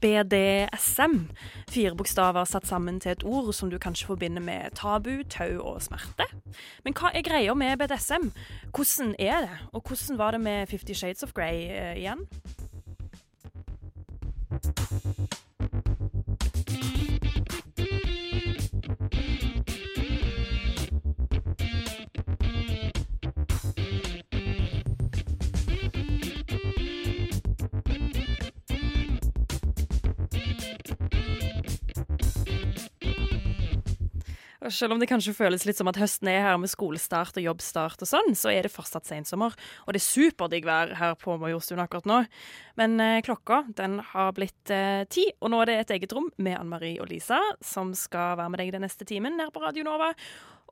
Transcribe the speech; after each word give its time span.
BDSM. 0.00 1.30
Fire 1.68 1.96
bokstaver 1.96 2.44
satt 2.44 2.66
sammen 2.68 3.00
til 3.00 3.14
et 3.14 3.24
ord 3.24 3.52
som 3.54 3.70
du 3.70 3.78
kanskje 3.78 4.06
forbinder 4.06 4.42
med 4.42 4.74
tabu, 4.78 5.22
tau 5.30 5.60
og 5.60 5.82
smerte. 5.82 6.28
Men 6.84 6.96
hva 6.96 7.12
er 7.14 7.26
greia 7.26 7.54
med 7.54 7.78
BDSM? 7.80 8.30
Hvordan 8.74 9.14
er 9.18 9.46
det? 9.46 9.58
Og 9.72 9.82
hvordan 9.88 10.18
var 10.18 10.36
det 10.36 10.40
med 10.40 10.66
Fifty 10.66 10.92
Shades 10.92 11.22
of 11.22 11.32
Grey 11.32 11.68
eh, 11.70 11.96
igjen? 11.96 12.26
Og 34.66 34.72
selv 34.74 34.96
om 34.96 34.98
det 34.98 35.06
kanskje 35.06 35.34
føles 35.36 35.62
litt 35.62 35.78
som 35.78 35.86
at 35.86 35.98
høsten 36.00 36.26
er 36.30 36.40
her 36.42 36.56
med 36.58 36.70
skolestart 36.70 37.36
og 37.38 37.44
jobbstart 37.44 38.00
og 38.02 38.08
sånn, 38.10 38.32
så 38.34 38.50
er 38.50 38.66
det 38.66 38.72
fortsatt 38.74 39.06
sensommer. 39.06 39.54
Og 39.86 39.94
det 39.94 40.00
er 40.00 40.06
superdigg 40.06 40.66
vær 40.66 40.94
her 40.98 41.14
på 41.20 41.36
Majorstuen 41.38 41.82
akkurat 41.84 42.08
nå. 42.10 42.16
Men 42.80 42.98
eh, 43.02 43.20
klokka 43.26 43.62
den 43.78 44.00
har 44.10 44.34
blitt 44.34 44.72
eh, 44.74 45.04
ti, 45.12 45.28
og 45.38 45.52
nå 45.52 45.62
er 45.62 45.70
det 45.70 45.76
et 45.84 45.94
eget 45.98 46.16
rom 46.16 46.26
med 46.42 46.58
Ann 46.58 46.72
Marie 46.72 46.98
og 46.98 47.12
Lisa 47.12 47.38
som 47.62 47.94
skal 47.94 48.34
være 48.40 48.52
med 48.52 48.64
deg 48.64 48.74
den 48.74 48.82
neste 48.88 49.06
timen 49.06 49.38
her 49.38 49.54
på 49.54 49.62
Radio 49.62 49.86
Nova. 49.86 50.10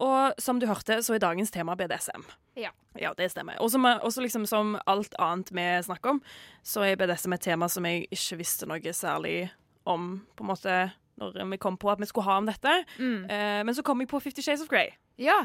Og 0.03 0.43
som 0.43 0.59
du 0.59 0.67
hørte, 0.67 0.99
så 1.07 1.15
er 1.15 1.23
dagens 1.23 1.55
tema 1.55 1.77
BDSM. 1.79 2.27
Ja. 2.59 2.75
Ja, 2.99 3.13
det 3.15 3.31
stemmer. 3.31 3.61
Og 3.63 3.71
liksom 4.19 4.47
som 4.51 4.75
alt 4.91 5.15
annet 5.23 5.55
vi 5.55 5.69
snakker 5.87 6.17
om, 6.17 6.21
så 6.67 6.83
er 6.83 6.99
BDSM 6.99 7.39
et 7.39 7.47
tema 7.47 7.71
som 7.71 7.87
jeg 7.87 8.09
ikke 8.11 8.43
visste 8.43 8.67
noe 8.67 8.95
særlig 8.95 9.53
om, 9.87 10.25
på 10.35 10.43
en 10.43 10.51
måte, 10.51 10.77
når 11.21 11.51
vi 11.53 11.61
kom 11.63 11.79
på 11.81 11.91
at 11.93 12.01
vi 12.03 12.09
skulle 12.11 12.27
ha 12.29 12.39
om 12.43 12.49
dette. 12.49 12.73
Mm. 12.99 13.25
Eh, 13.31 13.61
men 13.67 13.77
så 13.77 13.85
kom 13.87 14.03
jeg 14.03 14.11
på 14.11 14.21
Fifty 14.23 14.43
Shades 14.45 14.65
of 14.65 14.71
Grey. 14.73 14.93
Ja. 15.21 15.45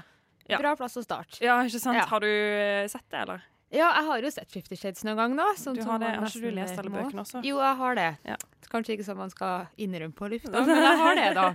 Ja. 0.49 0.57
Bra 0.57 0.73
plass 0.77 0.97
å 0.97 1.03
starte. 1.05 1.37
Ja, 1.45 1.59
ikke 1.65 1.81
sant? 1.81 1.99
Ja. 1.99 2.07
Har 2.09 2.25
du 2.25 2.29
eh, 2.29 2.87
sett 2.89 3.05
det, 3.11 3.21
eller? 3.21 3.45
Ja, 3.69 3.91
jeg 3.99 4.05
har 4.07 4.23
jo 4.25 4.29
sett 4.33 4.49
Fifty 4.49 4.77
Shades 4.79 5.03
noen 5.05 5.19
gang 5.19 5.35
nå. 5.37 5.45
Sånn 5.61 5.77
Du 5.77 5.83
har 5.85 6.01
det. 6.01 6.09
Har 6.17 6.25
ikke 6.25 6.49
du 6.49 6.55
lest 6.57 6.79
alle 6.81 6.89
bøkene 6.93 7.21
også? 7.21 7.43
Jo, 7.45 7.59
jeg 7.61 7.77
har 7.83 7.99
det. 7.99 8.07
Ja. 8.25 8.37
Kanskje 8.71 8.95
ikke 8.95 9.05
som 9.05 9.19
man 9.21 9.29
skal 9.33 9.67
innrømme 9.77 10.17
på 10.17 10.29
lufta, 10.31 10.63
men 10.65 10.81
jeg 10.81 11.01
har 11.03 11.19
det, 11.19 11.27
da. 11.37 11.51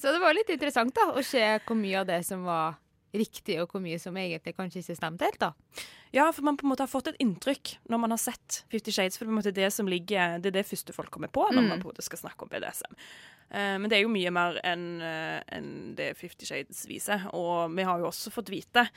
Så 0.00 0.14
det 0.14 0.22
var 0.22 0.36
litt 0.36 0.48
interessant 0.52 0.94
da, 0.96 1.10
å 1.12 1.24
se 1.24 1.44
hvor 1.66 1.76
mye 1.76 2.00
av 2.00 2.08
det 2.08 2.22
som 2.28 2.46
var 2.48 2.80
riktig, 3.14 3.58
og 3.62 3.68
hvor 3.72 3.82
mye 3.84 3.98
som 4.00 4.16
egentlig 4.16 4.54
kanskje 4.56 4.80
ikke 4.82 4.96
stemte 4.96 5.26
helt. 5.28 5.38
da. 5.42 5.52
Ja, 6.12 6.30
for 6.32 6.42
man 6.42 6.56
på 6.56 6.64
en 6.66 6.70
måte 6.72 6.84
har 6.84 6.90
fått 6.92 7.08
et 7.12 7.18
inntrykk 7.20 7.76
når 7.88 8.00
man 8.00 8.10
har 8.14 8.20
sett 8.20 8.62
Fifty 8.72 8.92
Shades. 8.92 9.16
For 9.18 9.24
det 9.24 9.28
er 9.28 9.32
på 9.32 9.36
en 9.36 9.40
måte 9.42 9.54
det 9.56 9.70
som 9.72 9.88
ligger 9.88 10.38
Det 10.42 10.50
er 10.52 10.58
det 10.58 10.66
første 10.68 10.92
folk 10.96 11.10
kommer 11.10 11.28
på 11.32 11.46
når 11.52 11.62
Mm. 11.62 11.68
man 11.68 11.80
på 11.80 11.88
en 11.88 11.94
måte 11.94 12.02
skal 12.04 12.18
snakke 12.18 12.42
om 12.42 12.48
BDSM. 12.48 12.94
Eh, 13.52 13.78
men 13.78 13.88
det 13.90 13.98
er 13.98 14.02
jo 14.02 14.08
mye 14.12 14.30
mer 14.32 14.60
enn 14.64 15.02
en 15.02 15.94
det 15.94 16.16
Fifty 16.16 16.46
Shades 16.46 16.86
viser. 16.88 17.28
Og 17.34 17.70
vi 17.76 17.82
har 17.82 17.98
jo 17.98 18.06
også 18.08 18.30
fått 18.32 18.48
vite 18.50 18.88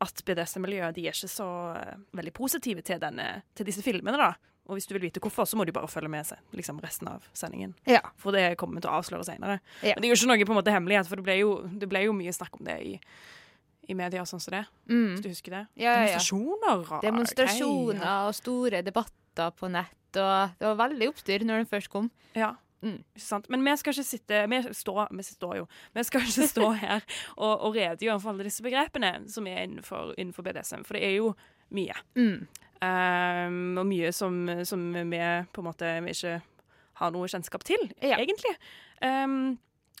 at 0.00 0.22
BDSM-miljøet 0.24 0.94
de 0.96 1.06
er 1.08 1.12
ikke 1.12 1.28
så 1.28 1.48
eh, 1.76 1.96
veldig 2.16 2.32
positive 2.32 2.82
til, 2.82 2.98
denne, 2.98 3.42
til 3.54 3.66
disse 3.66 3.82
filmene. 3.82 4.16
da. 4.16 4.32
Og 4.70 4.76
hvis 4.76 4.86
du 4.86 4.94
vil 4.94 5.02
vite 5.10 5.18
hvorfor, 5.20 5.44
så 5.48 5.56
må 5.58 5.64
du 5.66 5.72
bare 5.72 5.88
følge 5.90 6.08
med 6.08 6.24
seg 6.28 6.38
liksom 6.54 6.78
resten 6.80 7.08
av 7.08 7.24
sendingen. 7.34 7.74
Ja. 7.90 8.00
For 8.16 8.30
det 8.32 8.56
kommer 8.56 8.76
vi 8.78 8.84
til 8.84 8.90
å 8.92 9.00
avsløre 9.00 9.24
senere. 9.26 9.58
Ja. 9.82 9.96
Men 9.96 10.02
det 10.04 10.08
er 10.10 10.14
jo 10.14 10.18
ikke 10.20 10.28
noe 10.30 10.46
på 10.46 10.52
en 10.54 10.60
måte 10.60 10.72
hemmelighet, 10.76 11.08
for 11.10 11.16
det 11.16 11.24
ble 11.26 11.38
jo, 11.40 11.50
det 11.66 11.88
ble 11.90 12.04
jo 12.04 12.12
mye 12.14 12.32
snakk 12.32 12.54
om 12.60 12.64
det 12.68 12.76
i, 12.86 12.92
i 13.90 13.96
media, 13.98 14.22
sånn 14.28 14.42
som 14.42 14.54
det. 14.54 14.62
Mm. 14.90 15.06
Hvis 15.16 15.22
du 15.24 15.28
husker 15.32 15.56
det? 15.58 15.62
Ja, 15.82 15.92
ja. 15.98 16.14
Demonstrasjoner 16.14 16.82
og 16.96 17.04
Demonstrasjoner 17.04 18.00
greier. 18.00 18.26
og 18.30 18.34
store 18.38 18.82
debatter 18.86 19.54
på 19.58 19.70
nett, 19.74 20.18
og 20.20 20.56
det 20.60 20.66
var 20.70 20.78
veldig 20.86 21.08
oppstyr 21.12 21.44
når 21.46 21.62
den 21.64 21.70
først 21.70 21.90
kom. 21.92 22.10
Ja. 22.38 22.54
Mm. 22.80 23.02
Men 23.52 23.64
vi 23.66 23.72
skal 23.76 23.92
ikke 23.92 24.06
sitte 24.08 24.38
Vi 24.48 24.58
står, 24.72 25.10
vi 25.12 25.22
står 25.26 25.56
jo 25.58 25.66
Vi 25.92 26.04
skal 26.08 26.22
ikke 26.24 26.46
stå 26.48 26.68
her 26.80 27.02
og, 27.36 27.66
og 27.66 27.74
redegjøre 27.76 28.14
for 28.22 28.32
alle 28.32 28.46
disse 28.48 28.64
begrepene 28.64 29.10
som 29.28 29.44
er 29.50 29.66
innenfor, 29.66 30.14
innenfor 30.16 30.46
BDSM, 30.46 30.86
for 30.88 30.96
det 30.96 31.02
er 31.04 31.18
jo 31.18 31.34
mye. 31.76 31.98
Mm. 32.16 32.46
Um, 32.80 33.76
og 33.82 33.84
mye 33.90 34.08
som, 34.16 34.38
som 34.64 34.86
vi 34.96 35.20
på 35.52 35.60
en 35.60 35.66
måte 35.68 35.90
ikke 36.08 36.38
har 37.02 37.12
noe 37.12 37.28
kjennskap 37.28 37.64
til, 37.68 37.84
Ja. 38.00 38.16
egentlig. 38.16 38.54
Um, 39.04 39.58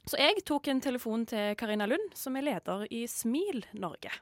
så 0.08 0.18
jeg 0.20 0.44
tok 0.48 0.68
en 0.68 0.80
telefon 0.80 1.26
til 1.28 1.54
Karina 1.60 1.86
Lund, 1.86 2.12
som 2.16 2.36
er 2.36 2.46
leder 2.46 2.86
i 2.90 3.04
Smil 3.10 3.64
Norge. 3.72 4.12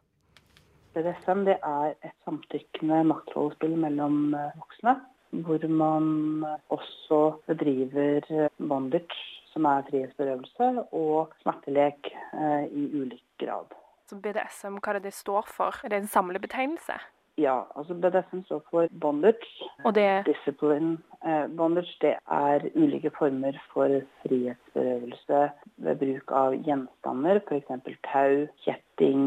BDSM 0.96 1.44
det 1.46 1.58
er 1.62 1.94
et 2.02 2.14
samtykkende 2.26 3.04
maktrollespill 3.06 3.76
mellom 3.78 4.34
eh, 4.34 4.56
voksne, 4.58 4.96
hvor 5.44 5.66
man 5.68 6.44
eh, 6.48 6.56
også 6.74 7.20
bedriver 7.46 8.24
eh, 8.30 8.48
bondage, 8.58 9.18
som 9.52 9.68
er 9.68 9.84
frihetsberøvelse, 9.90 10.70
og 10.96 11.34
smertelek 11.42 12.10
eh, 12.12 12.64
i 12.66 12.88
ulik 12.94 13.22
grad. 13.40 13.76
Så 14.08 14.16
BDSM, 14.16 14.80
hva 14.80 14.94
er 14.94 14.98
det 14.98 15.10
det 15.10 15.14
står 15.14 15.46
for? 15.52 15.78
Er 15.84 15.92
det 15.92 16.02
en 16.02 16.10
samlebetegnelse? 16.10 16.96
Ja, 17.38 17.62
altså 17.78 17.94
BDSM 17.94 18.40
står 18.46 18.62
for 18.70 18.88
bondage. 19.00 19.46
Og 19.84 19.94
det 19.94 20.26
Discipline. 20.26 20.98
Eh, 21.24 21.46
bondage 21.56 21.94
det 22.02 22.16
er 22.30 22.66
ulike 22.74 23.10
former 23.18 23.54
for 23.72 24.00
frihetsberøvelse 24.22 25.42
ved 25.86 26.02
bruk 26.02 26.34
av 26.40 26.56
gjenstander, 26.66 27.40
f.eks. 27.46 27.70
tau, 28.10 28.46
kjetting, 28.64 29.22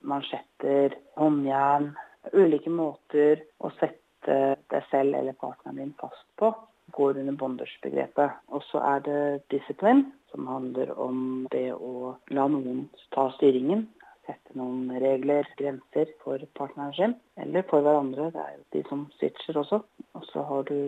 mansjetter, 0.00 0.94
håndjern. 1.18 1.90
Ulike 2.34 2.70
måter 2.70 3.42
å 3.58 3.70
sette 3.80 4.38
deg 4.70 4.88
selv 4.90 5.18
eller 5.18 5.38
partneren 5.38 5.82
din 5.82 5.94
fast 5.98 6.26
på 6.38 6.52
går 6.94 7.18
under 7.18 7.34
bondage-begrepet. 7.34 8.30
Og 8.54 8.62
så 8.70 8.78
er 8.94 9.02
det 9.06 9.20
discipline, 9.50 10.06
som 10.30 10.46
handler 10.46 10.92
om 10.98 11.46
det 11.50 11.72
å 11.74 12.14
la 12.30 12.46
noen 12.50 12.86
ta 13.14 13.28
styringen. 13.36 13.86
Sette 14.26 14.56
noen 14.58 14.90
regler, 15.02 15.46
grenser 15.58 16.10
for 16.22 16.42
partneren 16.58 16.94
sin, 16.96 17.14
eller 17.38 17.62
for 17.70 17.84
hverandre. 17.86 18.32
Det 18.34 18.42
er 18.42 18.56
jo 18.56 18.64
de 18.74 18.82
som 18.88 19.04
switcher 19.20 19.60
også. 19.62 19.80
Og 20.18 20.26
så 20.32 20.42
har 20.48 20.66
du 20.66 20.78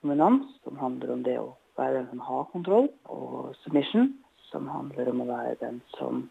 dominans, 0.00 0.46
som 0.62 0.78
handler 0.78 1.16
om 1.16 1.24
det 1.26 1.36
å 1.40 1.48
være 1.78 1.98
den 1.98 2.08
som 2.12 2.22
har 2.28 2.46
kontroll. 2.52 2.88
Og 3.10 3.56
submission, 3.64 4.12
som 4.52 4.70
handler 4.70 5.10
om 5.10 5.24
å 5.24 5.30
være 5.32 5.58
den 5.64 5.82
som 5.96 6.28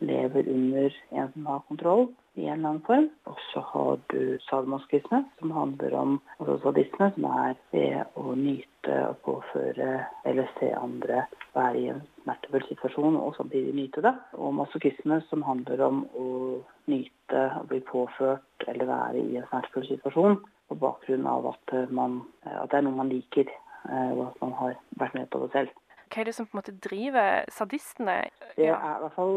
lever 0.00 0.48
under 0.48 0.96
en 1.10 1.32
som 1.32 1.46
har 1.46 1.62
kontroll 1.68 2.08
i 2.34 2.46
en 2.46 2.58
eller 2.58 2.68
annen 2.68 2.84
form. 2.86 3.08
Og 3.30 3.38
så 3.52 3.62
har 3.72 3.98
du 4.12 4.38
sadomaskisme, 4.48 5.24
som 5.38 5.50
handler 5.50 5.94
om 5.98 6.18
altså 6.38 6.58
sadisme, 6.64 7.10
som 7.16 7.26
er 7.30 7.56
det 7.74 8.04
å 8.16 8.34
nyte 8.38 8.96
og 9.10 9.18
påføre 9.26 9.90
eller 10.24 10.52
se 10.58 10.70
andre 10.76 11.24
være 11.54 11.80
i 11.80 11.88
en 11.92 12.02
smertefull 12.22 12.64
situasjon 12.68 13.18
og 13.20 13.34
samtidig 13.36 13.74
nyte 13.76 14.04
det. 14.06 14.14
Og 14.38 14.54
masochisme, 14.54 15.20
som 15.28 15.44
handler 15.46 15.82
om 15.86 16.04
å 16.16 16.28
nyte 16.90 17.44
å 17.60 17.66
bli 17.70 17.82
påført 17.86 18.68
eller 18.68 18.88
være 18.90 19.24
i 19.24 19.36
en 19.40 19.48
smertefull 19.50 19.88
situasjon 19.90 20.40
på 20.70 20.78
bakgrunn 20.78 21.26
av 21.26 21.50
at, 21.50 21.76
man, 21.90 22.20
at 22.46 22.70
det 22.70 22.78
er 22.78 22.86
noe 22.86 23.00
man 23.00 23.10
liker, 23.10 23.48
eh, 23.90 24.10
og 24.14 24.28
at 24.28 24.42
man 24.44 24.52
har 24.60 24.76
vært 25.02 25.16
med 25.18 25.30
på 25.32 25.42
det 25.42 25.50
selv. 25.56 25.78
Hva 26.10 26.22
er 26.22 26.26
det 26.26 26.34
som 26.34 26.46
på 26.48 26.56
en 26.56 26.60
måte 26.60 26.74
driver 26.82 27.44
sadistene? 27.54 28.16
Det 28.56 28.66
er 28.66 28.74
i 28.74 29.02
hvert 29.04 29.14
fall, 29.14 29.36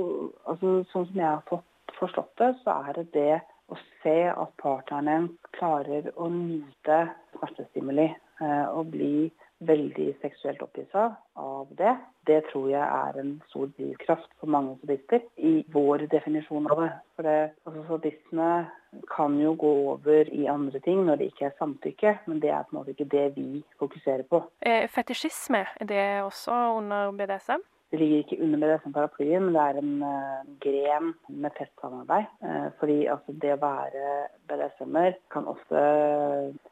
altså 0.50 0.80
Sånn 0.90 1.06
som 1.12 1.20
jeg 1.20 1.30
har 1.30 1.44
fått 1.50 1.70
forstått 2.00 2.32
det, 2.42 2.50
så 2.64 2.78
er 2.88 2.98
det 2.98 3.06
det 3.14 3.34
å 3.72 3.78
se 4.02 4.18
at 4.32 4.54
partneren 4.62 5.30
klarer 5.56 6.10
å 6.20 6.28
nyte 6.34 7.00
smertestimuli 7.36 8.10
eh, 8.10 8.66
og 8.74 8.92
bli 8.94 9.30
veldig 9.68 10.10
seksuelt 10.22 10.62
opphissa 10.66 11.10
av 11.40 11.72
det. 11.78 11.96
Det 12.28 12.40
tror 12.52 12.70
jeg 12.72 12.84
er 12.84 13.20
en 13.20 13.34
stor 13.50 13.72
drivkraft 13.78 14.30
for 14.40 14.52
mange 14.56 14.78
sadister 14.82 15.24
i 15.38 15.54
vår 15.74 16.06
definisjon 16.12 16.70
av 16.72 16.84
det. 16.84 16.92
For 17.16 17.28
det, 17.28 17.38
altså 17.68 17.84
sadistene 17.90 18.52
kan 19.16 19.36
jo 19.42 19.56
gå 19.60 19.74
over 19.96 20.30
i 20.32 20.46
andre 20.52 20.80
ting 20.86 21.04
når 21.08 21.20
det 21.20 21.32
ikke 21.32 21.50
er 21.50 21.58
samtykke, 21.60 22.16
men 22.28 22.42
det 22.44 22.54
er 22.54 22.64
på 22.64 22.76
en 22.76 22.82
måte 22.82 22.96
ikke 22.96 23.12
det 23.12 23.28
vi 23.38 23.64
fokuserer 23.82 24.26
på. 24.30 24.44
Eh, 24.62 24.88
Fetisjisme, 24.90 25.66
er 25.82 25.90
det 25.90 26.06
også 26.24 26.60
under 26.78 27.12
BDSM? 27.12 27.66
Det 27.94 28.00
ligger 28.02 28.24
ikke 28.24 28.40
under 28.42 28.58
BDSM-paraplyen, 28.58 29.44
men 29.46 29.54
det 29.54 29.64
er 29.64 29.78
en 29.78 29.92
uh, 30.02 30.48
gren 30.64 31.12
med 31.30 31.54
tett 31.60 31.70
samarbeid. 31.78 32.32
Uh, 32.42 32.72
fordi 32.80 32.96
altså, 33.14 33.36
det 33.44 33.52
å 33.54 33.60
være 33.62 34.08
BDSM-er 34.50 35.20
kan 35.36 35.46
ofte 35.52 35.84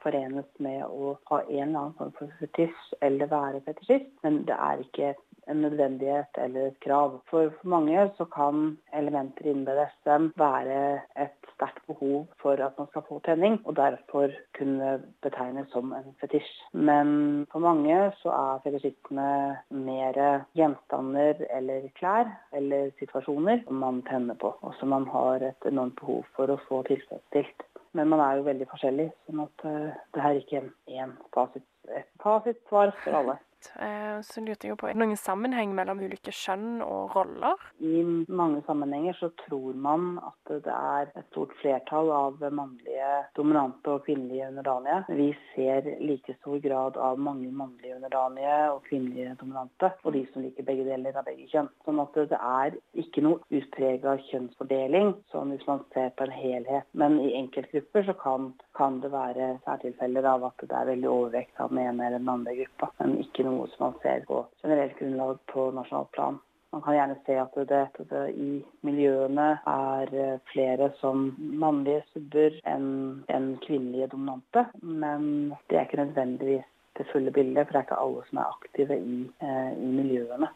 forenes 0.01 0.49
med 0.57 0.81
å 0.87 1.13
ha 1.29 1.43
en 1.43 1.67
eller 1.67 1.83
annen 1.83 1.97
form 1.99 2.15
for 2.17 2.33
fetisj 2.41 2.95
eller 3.05 3.29
være 3.29 3.61
fetisjist, 3.67 4.09
men 4.25 4.41
det 4.49 4.57
er 4.57 4.81
ikke 4.81 5.13
en 5.51 5.61
nødvendighet 5.65 6.39
eller 6.43 6.71
et 6.71 6.79
krav. 6.83 7.19
For, 7.29 7.51
for 7.59 7.73
mange 7.75 8.07
så 8.17 8.25
kan 8.25 8.77
elementer 8.93 9.51
innen 9.51 9.65
BDSM 9.67 10.31
være 10.39 11.01
et 11.19 11.51
sterkt 11.53 11.83
behov 11.87 12.27
for 12.41 12.57
at 12.65 12.77
man 12.79 12.87
skal 12.89 13.05
få 13.07 13.19
tenning, 13.25 13.59
og 13.65 13.75
derfor 13.75 14.33
kunne 14.57 14.91
betegnes 15.21 15.69
som 15.73 15.93
en 15.93 16.15
fetisj. 16.21 16.51
Men 16.73 17.45
for 17.51 17.59
mange 17.59 17.97
så 18.21 18.33
er 18.33 18.63
fetisjisme 18.65 19.27
mer 19.69 20.21
gjenstander 20.57 21.43
eller 21.49 21.89
klær 21.99 22.31
eller 22.53 22.91
situasjoner 22.99 23.65
som 23.67 23.83
man 23.83 24.01
tenner 24.09 24.39
på, 24.41 24.55
og 24.61 24.73
som 24.79 24.93
man 24.95 25.07
har 25.13 25.51
et 25.51 25.69
enormt 25.69 25.99
behov 25.99 26.25
for 26.35 26.49
å 26.49 26.61
få 26.67 26.81
tilfredsstilt. 26.89 27.67
Men 27.93 28.07
man 28.07 28.23
er 28.23 28.39
jo 28.39 28.47
veldig 28.47 28.67
forskjellig, 28.71 29.09
sånn 29.27 29.43
at 29.43 29.63
uh, 29.67 29.95
det 30.15 30.21
er 30.23 30.37
ikke 30.39 30.61
én 30.95 31.15
fasit, 31.35 31.65
et 31.91 32.07
fasitsvar 32.23 32.93
for 33.03 33.17
alle. 33.19 33.35
Eh, 33.81 34.19
så 34.25 34.41
lurte 34.43 34.69
jeg 34.69 34.77
på, 34.79 34.89
noen 34.97 35.17
sammenheng 35.19 35.73
mellom 35.77 36.01
ulike 36.01 36.33
kjønn 36.35 36.81
og 36.85 37.15
roller? 37.15 37.61
I 37.83 38.01
mange 38.27 38.61
sammenhenger 38.67 39.17
så 39.19 39.31
tror 39.43 39.77
man 39.77 40.15
at 40.21 40.53
det 40.65 40.75
er 40.75 41.11
et 41.11 41.27
stort 41.31 41.53
flertall 41.61 42.11
av 42.15 42.41
mannlige 42.51 43.11
dominante 43.37 43.95
og 43.95 44.05
kvinnelige 44.07 44.49
underdanige. 44.51 44.99
Vi 45.19 45.29
ser 45.53 45.87
like 46.01 46.35
stor 46.39 46.59
grad 46.63 46.97
av 46.97 47.19
mange 47.19 47.51
mannlige 47.51 47.97
underdanige 47.99 48.57
og 48.73 48.81
kvinnelige 48.89 49.35
dominante, 49.39 49.91
og 50.03 50.15
de 50.17 50.25
som 50.31 50.45
liker 50.45 50.67
begge 50.67 50.87
deler 50.87 51.17
av 51.17 51.27
begge 51.27 51.47
kjønn. 51.51 51.71
Sånn 51.85 52.01
at 52.03 52.19
det 52.31 52.39
er 52.39 52.77
ikke 53.05 53.25
noe 53.25 53.41
utprega 53.61 54.17
kjønnsfordeling, 54.29 55.13
sånn 55.33 55.53
hvis 55.55 55.67
man 55.69 55.83
ser 55.95 56.11
på 56.17 56.27
en 56.27 56.35
helhet. 56.35 56.89
Men 56.97 57.19
i 57.21 57.33
enkeltgrupper 57.39 58.07
så 58.09 58.17
kan, 58.21 58.51
kan 58.81 59.01
det 59.01 59.11
være 59.13 59.55
særtilfeller 59.65 60.25
av 60.25 60.47
at 60.47 60.63
det 60.65 60.73
er 60.73 60.87
veldig 60.89 61.09
overvekt 61.09 61.59
av 61.61 61.69
den 61.69 61.83
ene 61.83 62.07
eller 62.07 62.21
den 62.23 62.31
andre 62.33 62.55
gruppa, 62.57 62.89
men 63.01 63.19
ikke 63.21 63.45
noe 63.45 63.67
som 63.73 63.87
man 63.87 63.99
ser 64.01 64.23
på 64.25 64.39
generelt 64.63 64.95
grunnlag 64.97 65.37
på 65.53 65.67
nasjonalt 65.75 66.09
plan. 66.17 66.39
Man 66.71 66.81
kan 66.81 66.95
gjerne 66.95 67.17
se 67.25 67.35
at 67.35 67.57
det, 67.67 67.81
at 67.83 67.97
det 68.09 68.23
i 68.39 68.49
miljøene 68.87 69.47
er 69.67 70.13
eh, 70.23 70.37
flere 70.53 70.87
som 71.01 71.25
mannlige 71.37 72.05
subber 72.13 72.55
enn 72.73 72.87
en 73.27 73.49
kvinnelige 73.65 74.07
dominante. 74.13 74.63
Men 74.79 75.25
det 75.67 75.77
er 75.77 75.89
ikke 75.89 75.99
nødvendigvis 76.05 76.69
det 76.97 77.09
fulle 77.11 77.33
bildet, 77.35 77.67
for 77.67 77.75
det 77.75 77.81
er 77.81 77.87
ikke 77.89 77.99
alle 78.05 78.23
som 78.29 78.39
er 78.39 78.55
aktive 78.55 78.97
i, 78.97 79.19
eh, 79.43 79.73
i 79.75 79.91
miljøene. 79.99 80.47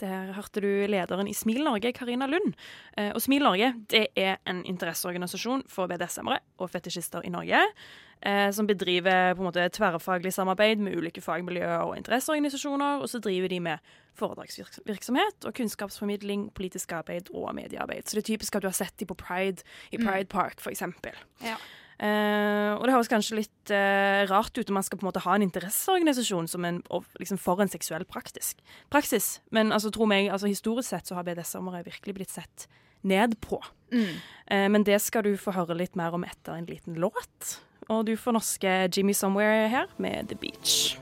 Der 0.00 0.32
hørte 0.34 0.62
du 0.64 0.68
lederen 0.90 1.28
i 1.30 1.34
Smil 1.36 1.62
Norge, 1.64 1.92
Karina 1.92 2.26
Lund. 2.26 2.54
Eh, 2.98 3.12
og 3.14 3.22
Smil 3.22 3.44
Norge 3.46 3.72
det 3.90 4.08
er 4.16 4.40
en 4.50 4.64
interesseorganisasjon 4.66 5.62
for 5.70 5.90
BDSM-ere 5.90 6.40
og 6.58 6.72
fetisjister 6.72 7.24
i 7.24 7.32
Norge. 7.34 7.60
Eh, 8.24 8.50
som 8.56 8.66
bedriver 8.66 9.34
på 9.34 9.42
en 9.42 9.48
måte 9.50 9.68
tverrfaglig 9.76 10.32
samarbeid 10.32 10.80
med 10.80 10.96
ulike 10.96 11.20
fagmiljøer 11.20 11.84
og 11.84 11.96
interesseorganisasjoner. 11.98 13.04
Og 13.04 13.08
så 13.12 13.20
driver 13.22 13.52
de 13.52 13.60
med 13.60 13.94
foredragsvirksomhet 14.18 15.44
og 15.44 15.54
kunnskapsformidling, 15.54 16.48
politisk 16.54 16.92
arbeid 16.92 17.30
og 17.34 17.54
mediearbeid. 17.54 18.08
Så 18.08 18.16
det 18.16 18.24
er 18.24 18.32
typisk 18.34 18.56
at 18.56 18.62
du 18.62 18.70
har 18.70 18.76
sett 18.76 18.98
dem 18.98 19.10
på 19.10 19.18
Pride 19.18 19.62
i 19.92 19.98
Pride 19.98 20.30
Park, 20.30 20.60
f.eks. 20.60 20.82
Ja. 21.44 21.56
Uh, 21.94 22.74
og 22.74 22.88
det 22.88 22.94
høres 22.96 23.10
kanskje 23.10 23.38
litt 23.38 23.70
uh, 23.70 24.24
rart 24.26 24.56
ut 24.58 24.70
om 24.70 24.78
man 24.80 24.86
skal 24.86 24.98
på 24.98 25.06
en 25.06 25.10
måte 25.12 25.22
ha 25.22 25.36
en 25.36 25.44
interesseorganisasjon 25.46 26.48
som 26.50 26.66
en, 26.66 26.80
og, 26.90 27.06
liksom 27.22 27.38
for 27.38 27.62
en 27.62 27.70
seksuell 27.70 28.02
praktisk, 28.08 28.58
praksis, 28.90 29.38
men 29.54 29.70
altså, 29.72 29.92
tro 29.94 30.08
meg, 30.10 30.26
altså, 30.34 30.50
historisk 30.50 30.90
sett 30.90 31.06
så 31.06 31.18
har 31.18 31.26
BDSM-ere 31.28 31.84
virkelig 31.86 32.16
blitt 32.18 32.34
sett 32.34 32.66
ned 33.06 33.36
på. 33.44 33.60
Mm. 33.94 34.16
Uh, 34.50 34.66
men 34.74 34.86
det 34.88 34.98
skal 35.04 35.22
du 35.28 35.36
få 35.38 35.54
høre 35.54 35.76
litt 35.78 35.94
mer 35.94 36.16
om 36.16 36.26
etter 36.26 36.58
en 36.58 36.66
liten 36.66 36.98
låt. 36.98 37.60
Og 37.92 38.06
du 38.08 38.16
får 38.16 38.32
norske 38.32 38.74
Jimmy 38.96 39.12
Somewhere 39.12 39.68
her 39.68 39.86
med 40.00 40.32
The 40.32 40.38
Beach. 40.40 40.96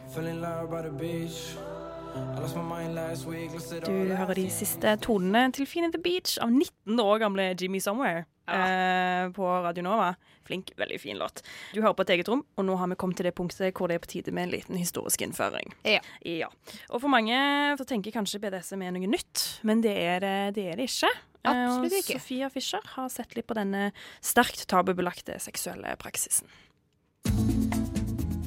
Du 3.87 4.15
hører 4.17 4.35
de 4.35 4.50
siste 4.50 4.97
tonene 5.00 5.47
til 5.55 5.67
Fine 5.67 5.93
The 5.94 6.03
Beach 6.03 6.37
av 6.43 6.50
19 6.50 7.00
år 7.00 7.23
gamle 7.23 7.55
Jimmy 7.55 7.81
Somewhere 7.81 8.27
eh, 8.50 9.31
på 9.37 9.49
Radio 9.65 9.85
Nova. 9.87 10.12
Flink, 10.47 10.73
veldig 10.77 10.99
fin 11.00 11.19
låt. 11.19 11.43
Du 11.73 11.81
hører 11.81 11.94
på 11.94 12.06
et 12.06 12.15
eget 12.17 12.29
rom, 12.29 12.43
og 12.56 12.67
nå 12.67 12.77
har 12.81 12.91
vi 12.91 12.99
kommet 12.99 13.21
til 13.21 13.29
det 13.29 13.35
punktet 13.39 13.77
hvor 13.79 13.91
det 13.91 13.99
er 13.99 14.03
på 14.03 14.11
tide 14.11 14.35
med 14.35 14.49
en 14.49 14.55
liten 14.56 14.79
historisk 14.79 15.23
innføring. 15.23 15.75
Ja. 15.87 16.00
Ja. 16.27 16.50
Og 16.91 17.05
for 17.05 17.12
mange 17.12 17.37
så 17.79 17.87
tenker 17.89 18.15
kanskje 18.15 18.43
BDSM 18.43 18.83
er 18.83 18.97
noe 18.97 19.11
nytt, 19.11 19.44
men 19.62 19.85
det 19.85 19.94
er 19.94 20.21
det, 20.25 20.35
det, 20.59 20.67
er 20.73 20.83
det 20.83 20.91
ikke. 20.91 21.12
Absolutt 21.43 21.97
ikke. 22.00 22.19
og. 22.19 22.21
Sofia 22.21 22.50
Fischer 22.50 22.93
har 22.97 23.09
sett 23.11 23.35
litt 23.39 23.49
på 23.50 23.59
denne 23.59 23.91
sterkt 24.23 24.67
tabubelagte 24.71 25.39
seksuelle 25.43 25.94
praksisen. 26.03 26.50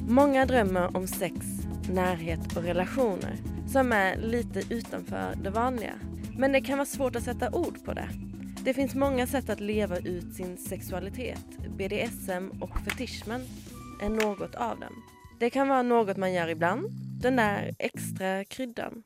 Mange 0.06 0.44
drømmer 0.48 0.94
om 0.96 1.08
sex, 1.10 1.34
nærhet 1.92 2.44
og 2.56 2.64
relasjoner 2.68 3.40
som 3.68 3.92
er 3.92 4.16
lite 4.16 4.62
utenfor 4.70 5.34
det 5.42 5.50
vanlige. 5.50 5.96
Men 6.38 6.52
det 6.52 6.60
kan 6.66 6.78
være 6.78 6.88
svårt 6.88 7.18
å 7.18 7.24
sette 7.24 7.50
ord 7.56 7.80
på 7.84 7.96
det. 7.96 8.06
Det 8.66 8.74
finns 8.74 8.94
många 8.94 9.26
sätt 9.26 9.50
att 9.50 9.60
leva 9.60 9.98
ut 9.98 10.34
sin 10.34 10.56
sexualitet. 10.56 11.44
BDSM 11.68 12.62
och 12.62 12.80
fetishmen 12.84 13.40
är 14.02 14.08
något 14.08 14.54
av 14.54 14.80
dem. 14.80 15.02
Det 15.40 15.50
kan 15.50 15.68
vara 15.68 15.82
något 15.82 16.16
man 16.16 16.32
gör 16.32 16.48
ibland, 16.48 16.86
den 17.22 17.36
där 17.36 17.74
extra 17.78 18.44
kryddan. 18.44 19.02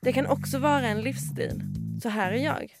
Det 0.00 0.12
kan 0.12 0.26
också 0.26 0.58
vara 0.58 0.88
en 0.88 1.00
livsstil. 1.00 1.60
Så 2.02 2.08
här 2.08 2.32
är 2.32 2.44
jag. 2.44 2.74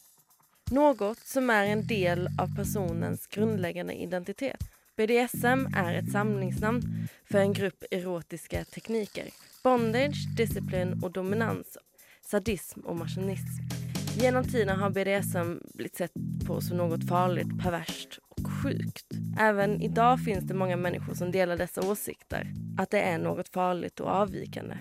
Något 0.70 1.18
som 1.18 1.50
är 1.50 1.66
en 1.66 1.86
del 1.86 2.28
av 2.38 2.56
personens 2.56 3.26
grundläggande 3.26 3.94
identitet. 3.94 4.60
BDSM 4.96 5.66
är 5.76 5.94
ett 5.94 6.12
samlingsnamn 6.12 6.82
för 7.30 7.38
en 7.38 7.52
grupp 7.52 7.84
erotiska 7.90 8.64
tekniker. 8.64 9.26
Bondage, 9.62 10.36
disciplin 10.36 11.00
och 11.02 11.10
dominans, 11.12 11.78
sadism 12.22 12.80
och 12.80 12.96
machinism. 12.96 13.91
Genom 14.16 14.44
tiden 14.44 14.78
har 14.78 14.90
BDSM 14.90 15.58
blivit 15.74 15.96
sett 15.96 16.12
på 16.46 16.60
som 16.60 16.76
något 16.76 17.08
farligt, 17.08 17.62
perverst 17.62 18.18
och 18.28 18.46
sjukt. 18.62 19.06
Även 19.38 19.82
idag 19.82 20.24
finns 20.24 20.44
det 20.44 20.54
många 20.54 20.76
människor 20.76 21.14
som 21.14 21.32
delar 21.32 21.56
dessa 21.56 21.90
åsikter, 21.90 22.46
att 22.78 22.90
det 22.90 23.00
är 23.00 23.18
något 23.18 23.48
farligt 23.48 24.00
och 24.00 24.08
avvikande. 24.08 24.76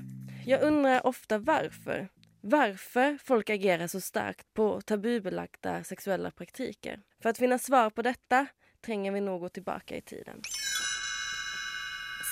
Jag 0.45 0.61
undrar 0.61 1.07
ofta 1.07 1.37
varför. 1.37 2.07
Varför 2.41 3.17
folk 3.23 3.49
agerar 3.49 3.87
så 3.87 4.01
starkt 4.01 4.53
på 4.53 4.81
tabubelagda 4.81 5.83
sexuella 5.83 6.31
praktiker. 6.31 6.99
För 7.21 7.29
att 7.29 7.37
finna 7.37 7.57
svar 7.57 7.89
på 7.89 8.01
detta 8.01 8.47
tränger 8.85 9.11
vi 9.11 9.21
nog 9.21 9.41
gå 9.41 9.49
tillbaka 9.49 9.97
i 9.97 10.01
tiden. 10.01 10.41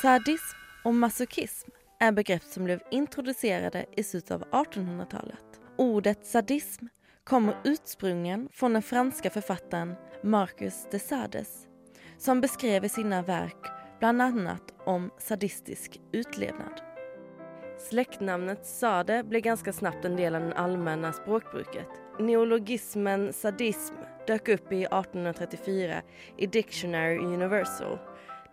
Sadism 0.02 0.58
och 0.84 0.94
masochism 0.94 1.70
är 2.00 2.12
begrepp 2.12 2.44
som 2.44 2.64
blev 2.64 2.80
introducerade 2.92 3.86
i 3.98 4.04
slutet 4.04 4.32
av 4.32 4.44
1800-talet. 4.44 5.59
Ordet 5.80 6.26
sadism 6.26 6.86
kommer 7.24 7.58
utsprungen 7.64 8.50
från 8.52 8.74
den 8.74 8.82
franske 8.82 9.30
författaren 9.30 9.96
Marcus 10.24 10.88
de 10.92 11.00
Sades 11.00 11.68
som 12.18 12.42
beskrev 12.42 12.86
i 12.86 12.90
sine 12.90 13.22
verk 13.22 13.66
annat 14.02 14.74
om 14.86 15.12
sadistisk 15.18 16.00
utlevnad. 16.12 16.82
Släktnamnet 17.90 18.66
Sade 18.66 19.24
blev 19.24 19.42
ganska 19.42 19.74
snabbt 19.74 20.06
en 20.06 20.16
del 20.16 20.36
av 20.36 20.42
den 20.42 20.54
allmänna 20.54 21.14
språkbruket. 21.14 21.88
Neologismen 22.20 23.34
sadism 23.34 23.96
dök 24.28 24.48
upp 24.48 24.72
i 24.72 24.84
1834 24.84 26.02
i 26.38 26.48
Dictionary 26.48 27.18
Universal 27.18 28.00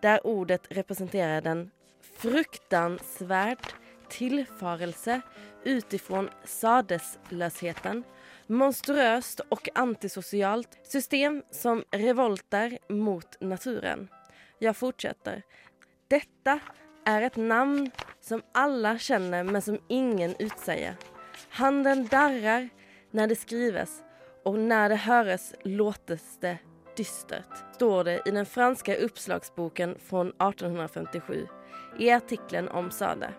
där 0.01 0.27
ordet 0.27 0.67
representerar 0.69 1.41
den 1.41 1.71
fruktansvärd 2.17 3.73
tillfarelse 4.09 5.21
utifrån 5.67 6.29
sadeslösheten, 6.43 8.03
monstruöst 8.47 9.39
och 9.39 9.69
antisocialt 9.75 10.77
system 10.83 11.43
som 11.51 11.83
revolter 11.91 12.77
mot 12.89 13.41
naturen. 13.41 14.07
Jag 14.59 14.77
fortsätter. 14.77 15.43
Detta 16.07 16.59
är 17.05 17.21
ett 17.21 17.35
namn 17.35 17.91
som 18.21 18.41
alla 18.53 18.97
känner 18.97 19.43
men 19.43 19.61
som 19.61 19.79
ingen 19.87 20.35
utsäger. 20.39 20.95
Handen 21.49 22.07
darrar 22.07 22.69
när 23.11 23.27
det 23.27 23.35
skrives 23.35 24.03
och 24.43 24.59
när 24.59 24.89
det 24.89 24.95
höres 24.95 25.53
låtes 25.63 26.37
det 26.41 26.57
dystert, 26.97 27.75
står 27.75 28.03
det 28.03 28.21
i 28.25 28.31
den 28.31 28.45
franska 28.45 28.95
uppslagsboken 28.95 29.97
från 29.99 30.27
1857 30.27 31.47
i 31.99 32.11
artikeln 32.11 32.67
om 32.67 32.91
Sade. 32.91 33.33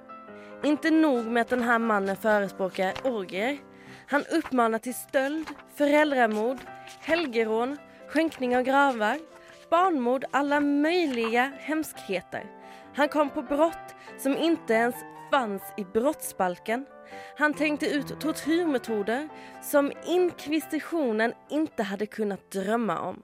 Inte 0.64 0.90
nog 0.90 1.26
med 1.26 1.40
att 1.40 1.48
den 1.48 1.62
här 1.62 1.78
mannen 1.78 2.16
förespråkar 2.16 2.92
orgier. 3.04 3.58
Han 4.06 4.24
uppmanar 4.32 4.78
till 4.78 4.94
stöld, 4.94 5.46
föräldramord, 5.74 6.58
helgerån, 7.00 7.76
skänkning 8.08 8.56
av 8.56 8.62
gravar, 8.62 9.18
barnmord, 9.70 10.24
alla 10.30 10.60
möjliga 10.60 11.52
hemskheter. 11.58 12.44
Han 12.94 13.08
kom 13.08 13.30
på 13.30 13.42
brott 13.42 13.94
som 14.18 14.36
inte 14.36 14.74
ens 14.74 14.94
fanns 15.30 15.62
i 15.76 15.84
brottsbalken. 15.84 16.86
Han 17.36 17.54
tänkte 17.54 17.86
ut 17.86 18.20
tortyrmetoder 18.20 19.28
som 19.62 19.92
inkvisitionen 20.06 21.32
inte 21.50 21.82
hade 21.82 22.06
kunnat 22.06 22.50
drömma 22.50 23.00
om. 23.00 23.22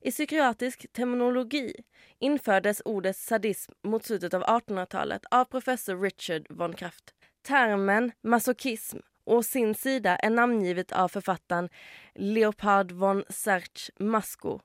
I 0.00 0.10
psykiatrisk 0.10 0.86
terminologi 0.92 1.74
infördes 2.18 2.82
ordet 2.84 3.16
sadism 3.16 3.72
mot 3.82 4.04
slutet 4.04 4.34
av 4.34 4.44
1800-talet 4.44 5.22
av 5.30 5.44
professor 5.44 6.02
Richard 6.02 6.46
von 6.50 6.72
Kraft. 6.72 7.14
Termen 7.42 8.12
masochism 8.22 8.98
å 9.24 9.42
sin 9.42 9.74
sida 9.74 10.16
är 10.16 10.30
namngivet 10.30 10.92
av 10.92 11.08
författaren 11.08 11.68
Leopard 12.14 12.92
von 12.92 13.24
Serch 13.28 13.90
Masco 13.98 14.60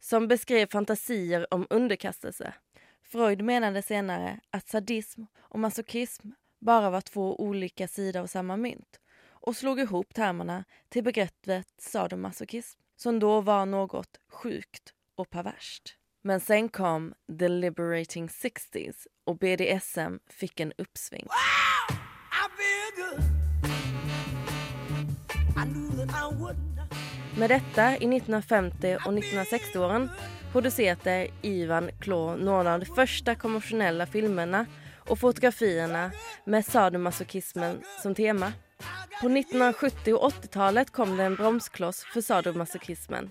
som 0.00 0.28
beskrev 0.28 0.66
fantasier 0.66 1.54
om 1.54 1.66
underkastelse. 1.70 2.54
Freud 3.02 3.42
menade 3.42 3.82
senare 3.82 4.40
att 4.50 4.68
sadism 4.68 5.22
och 5.38 5.58
masochism 5.58 6.28
bara 6.58 6.90
var 6.90 7.00
två 7.00 7.40
olika 7.40 7.88
sidor 7.88 8.20
av 8.20 8.26
samma 8.26 8.56
mynt 8.56 9.00
och 9.22 9.56
slog 9.56 9.80
ihop 9.80 10.14
termerna 10.14 10.64
till 10.88 11.04
begreppet 11.04 11.66
sadomasochism 11.78 12.79
som 13.02 13.18
då 13.18 13.40
var 13.40 13.66
något 13.66 14.20
sjukt 14.32 14.92
och 15.16 15.30
perverst. 15.30 15.94
Men 16.22 16.40
sen 16.40 16.68
kom 16.68 17.14
the 17.38 17.48
liberating 17.48 18.28
60s 18.28 19.06
och 19.26 19.38
BDSM 19.38 20.18
fick 20.26 20.60
en 20.60 20.72
uppsving. 20.78 21.26
Med 27.38 27.50
detta 27.50 27.90
i 27.90 27.94
1950 27.94 28.96
och 29.06 29.12
1960-åren 29.12 30.10
producerade 30.52 31.28
Ivan 31.42 31.90
Klo 32.00 32.36
några 32.36 32.74
av 32.74 32.80
de 32.80 32.86
första 32.86 33.34
konventionella 33.34 34.06
filmerna 34.06 34.66
och 35.08 35.18
fotografierna 35.18 36.10
med 36.44 36.66
sadomasochismen 36.66 37.82
som 38.02 38.14
tema. 38.14 38.52
På 39.20 39.28
1970 39.28 40.14
og 40.14 40.32
80-tallet 40.32 40.92
kom 40.92 41.16
det 41.16 41.24
en 41.24 41.36
bromskloss 41.36 42.04
for 42.12 42.20
sadomasochismen. 42.20 43.30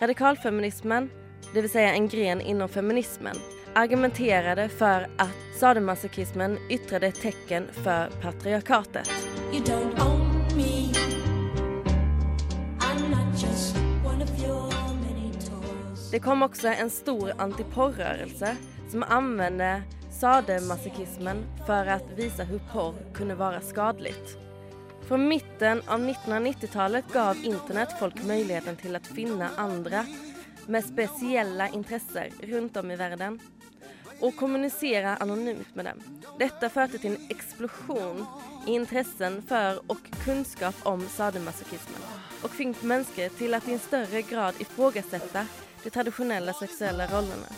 Radikalfeminismen, 0.00 1.10
det 1.54 1.62
Si 1.62 1.68
säga 1.68 1.92
en 1.94 2.08
gren 2.08 2.40
inom 2.40 2.68
feminismen, 2.68 3.36
argumenterade 3.74 4.68
för 4.68 5.08
att 5.18 5.58
sadomasochismen 5.60 6.58
yttrade 6.70 7.12
tecken 7.12 7.68
för 7.72 8.10
patriarkatet. 8.22 9.10
Det 16.12 16.20
kom 16.20 16.42
også 16.42 16.68
en 16.68 16.90
stor 16.90 17.32
antiporrrörelse 17.38 18.56
som 18.90 19.02
använde 19.02 19.82
sadomasochismen 20.10 21.44
for 21.66 21.88
å 21.88 21.98
vise 22.16 22.44
hvordan 22.44 22.68
porr 22.72 22.98
kunne 23.16 23.38
være 23.38 23.62
skadligt. 23.64 24.36
Från 25.12 25.28
mitten 25.28 25.82
av 25.86 26.00
1990-talet 26.00 27.12
gav 27.12 27.44
internett 27.44 27.98
folk 27.98 28.22
möjligheten 28.24 28.76
til 28.80 28.96
å 28.96 29.00
finne 29.04 29.50
andre 29.60 30.06
med 30.72 30.86
spesielle 30.86 31.66
interesser 31.76 32.30
rundt 32.48 32.78
om 32.80 32.88
i 32.88 32.96
verden 32.96 33.34
og 34.24 34.32
kommunisere 34.40 35.18
anonymt 35.20 35.74
med 35.76 35.90
dem. 35.90 36.00
Detta 36.40 36.70
førte 36.72 36.96
til 37.02 37.12
en 37.12 37.34
eksplosjon 37.34 38.22
i 38.64 38.78
intressen 38.78 39.36
for 39.50 39.82
og 39.92 40.08
kunnskap 40.22 40.80
om 40.88 41.04
sadomasochismen 41.12 42.08
og 42.40 42.56
fikk 42.56 42.80
mennesker 42.80 43.36
til 43.36 43.52
å 43.52 43.60
i 43.68 43.74
en 43.76 43.84
større 43.84 44.22
grad 44.30 44.64
ifrågasette 44.64 45.44
de 45.82 45.92
tradisjonelle 45.92 46.56
seksuelle 46.56 47.10
rollene. 47.12 47.52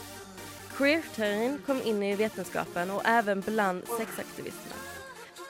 Queer-teorien 0.74 1.60
kom 1.70 1.78
inn 1.86 2.02
i 2.02 2.16
vetenskapen 2.18 2.90
og 2.96 3.06
også 3.06 3.38
blant 3.46 3.94
sexaktivisterna. 3.94 4.93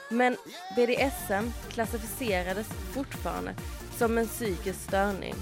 Men 0.09 0.37
BDSM 0.75 1.51
klassificerades 1.69 2.67
fortfarande 2.93 3.55
som 3.97 4.17
en 4.17 4.27
psykisk 4.27 4.79
störning. 4.79 5.35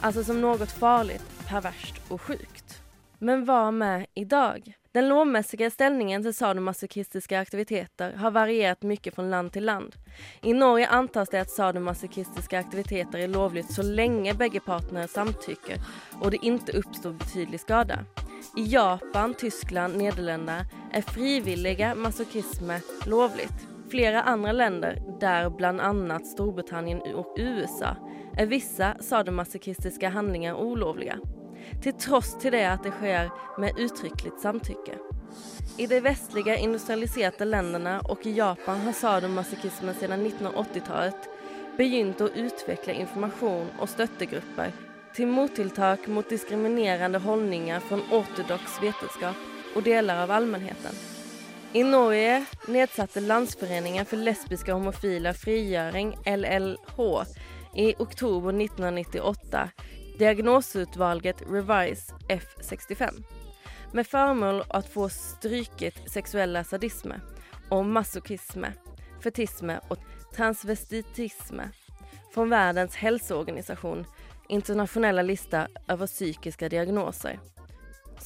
Alltså 0.00 0.24
som 0.24 0.40
något 0.40 0.72
farligt, 0.72 1.24
perverst 1.48 1.94
och 2.08 2.22
sjukt. 2.22 2.82
Men 3.18 3.44
vad 3.44 3.74
med 3.74 4.06
idag? 4.14 4.76
Den 4.92 5.08
lovmässiga 5.08 5.70
ställningen 5.70 6.22
till 6.22 6.34
sadomasochistiska 6.34 7.40
aktiviteter 7.40 8.12
har 8.12 8.30
varierat 8.30 8.82
mycket 8.82 9.14
från 9.14 9.30
land 9.30 9.52
till 9.52 9.64
land. 9.64 9.96
I 10.42 10.52
Norge 10.52 10.88
antas 10.88 11.28
det 11.28 11.40
att 11.40 11.50
sadomasochistiska 11.50 12.58
aktiviteter 12.58 13.18
är 13.18 13.28
lovligt 13.28 13.72
så 13.72 13.82
länge 13.82 14.34
bägge 14.34 14.60
partner 14.60 15.06
samtycker 15.06 15.76
och 16.20 16.30
det 16.30 16.38
inte 16.42 16.72
uppstår 16.72 17.12
betydlig 17.12 17.60
skada. 17.60 17.98
I 18.56 18.64
Japan, 18.64 19.34
Tyskland, 19.34 19.96
Nederländerna 19.96 20.64
är 20.92 21.02
frivilliga 21.02 21.94
masochismer 21.94 22.80
lovligt. 23.06 23.75
Flera 23.96 24.22
andra 24.22 24.52
länder, 24.52 25.02
där 25.20 25.50
bland 25.50 25.80
annat 25.80 26.26
Storbritannien 26.26 27.00
och 27.14 27.34
USA, 27.36 27.96
är 28.36 28.46
vissa 28.46 28.94
sadomasochistiska 29.00 30.08
handlingar 30.08 30.54
olovliga. 30.54 31.18
Till 31.82 31.92
tross 31.92 32.38
till 32.38 32.52
det 32.52 32.64
att 32.64 32.82
det 32.82 32.90
sker 32.90 33.30
med 33.58 33.78
uttryckligt 33.78 34.40
samtycke. 34.40 34.92
I 35.76 35.86
de 35.86 36.00
västliga 36.00 36.56
industrialiserade 36.56 37.44
länderna 37.44 38.00
och 38.00 38.26
i 38.26 38.32
Japan 38.32 38.80
har 38.80 38.92
sadomasochismen 38.92 39.94
sedan 39.94 40.26
1980-talet 40.26 41.28
begynt 41.76 42.20
att 42.20 42.36
utveckla 42.36 42.92
information 42.92 43.66
och 43.80 43.88
stöttegrupper 43.88 44.72
till 45.14 45.26
mottilltak 45.26 46.06
mot 46.06 46.28
diskriminerande 46.28 47.18
hållningar 47.18 47.80
från 47.80 48.00
ortodox 48.12 48.82
vetenskap 48.82 49.36
och 49.74 49.82
delar 49.82 50.22
av 50.22 50.30
allmänheten. 50.30 50.92
I 51.76 51.84
Norge 51.84 52.44
nedsatte 52.66 53.20
Landsforeningen 53.20 54.06
for 54.08 54.16
lesbiske 54.24 54.72
og 54.72 54.78
homofile 54.78 55.34
frigjøring, 55.36 56.14
LLH, 56.24 57.00
i 57.76 57.90
oktober 58.00 58.56
1998 58.56 59.64
diagnosutvalget 60.16 61.42
Revise 61.44 62.16
F65 62.32 63.18
med 63.92 64.08
formål 64.08 64.62
å 64.72 64.80
få 64.88 65.10
stryket 65.12 65.98
sexuella 66.08 66.62
sadisme 66.64 67.18
og 67.68 67.84
masochisme, 67.84 68.72
fetisme 69.20 69.76
og 69.90 70.00
transvestitisme 70.32 71.68
fra 72.32 72.48
Verdens 72.54 72.96
hälsoorganisation 72.96 74.06
internationella 74.48 75.22
lista 75.22 75.68
over 75.88 76.06
psykiske 76.06 76.68
diagnoser. 76.68 77.38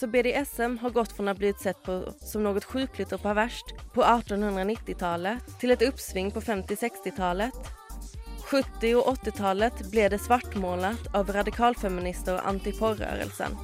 Så 0.00 0.06
BDSM 0.06 0.78
har 0.78 0.90
gått 0.90 1.12
från 1.12 1.28
att 1.28 1.38
bli 1.38 1.52
sett 1.52 1.82
på 1.82 2.14
som 2.20 2.42
något 2.42 2.64
sjukligt 2.64 3.12
och 3.12 3.22
perverst 3.22 3.64
på 3.92 4.02
1890-talet 4.02 5.58
till 5.58 5.70
ett 5.70 5.82
uppsving 5.82 6.30
på 6.30 6.40
50-60-talet 6.40 7.54
70 8.44 8.94
og 8.96 9.10
80-tallet 9.16 9.82
ble 9.90 10.06
det 10.08 10.18
svartmålet 10.18 11.10
av 11.12 11.28
radikalfeminister 11.36 12.38
og 12.38 12.48
antiporrørelsen. 12.48 13.58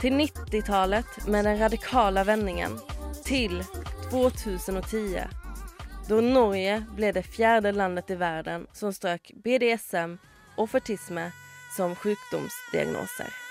Til 0.00 0.20
90-tallet 0.20 1.24
med 1.26 1.48
den 1.48 1.58
radikale 1.58 2.24
vändningen. 2.24 2.76
Til 3.24 3.64
2010 4.10 5.24
da 6.08 6.20
Norge 6.20 6.76
ble 7.00 7.14
det 7.16 7.24
fjerde 7.24 7.72
landet 7.72 8.12
i 8.12 8.20
verden 8.20 8.68
som 8.76 8.92
strøk 8.92 9.32
BDSM 9.40 10.20
og 10.60 10.70
fortisme 10.76 11.30
som 11.76 11.96
sjukdomsdiagnoser. 11.96 13.45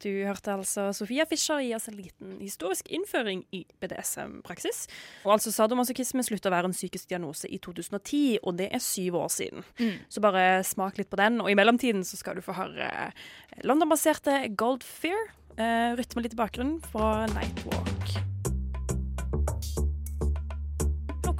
Du 0.00 0.08
hørte 0.24 0.54
altså 0.54 0.88
Sofia 0.96 1.26
Fischer 1.28 1.60
gi 1.60 1.74
oss 1.76 1.88
en 1.90 1.98
liten 1.98 2.38
historisk 2.40 2.88
innføring 2.92 3.42
i 3.56 3.62
BDSM-praksis. 3.82 4.86
Og 5.26 5.34
altså 5.36 5.52
Sadomasochisme 5.52 6.24
slutta 6.24 6.48
å 6.48 6.54
være 6.54 6.70
en 6.70 6.76
psykisk 6.76 7.10
diagnose 7.12 7.50
i 7.50 7.60
2010, 7.60 8.40
og 8.42 8.56
det 8.60 8.70
er 8.72 8.84
syv 8.84 9.20
år 9.20 9.28
siden. 9.34 9.66
Mm. 9.80 9.98
Så 10.08 10.24
bare 10.24 10.46
smak 10.66 11.00
litt 11.00 11.12
på 11.12 11.20
den. 11.20 11.40
Og 11.44 11.52
i 11.52 11.58
mellomtiden 11.58 12.06
så 12.06 12.20
skal 12.20 12.40
du 12.40 12.44
få 12.44 12.56
høre 12.56 12.90
London-baserte 13.66 14.42
Gold 14.56 14.86
Fear. 14.86 15.30
Eh, 15.60 15.92
rytme 15.98 16.24
litt 16.24 16.36
i 16.36 16.40
bakgrunnen 16.40 16.80
fra 16.92 17.26
Nightwalk. 17.34 18.49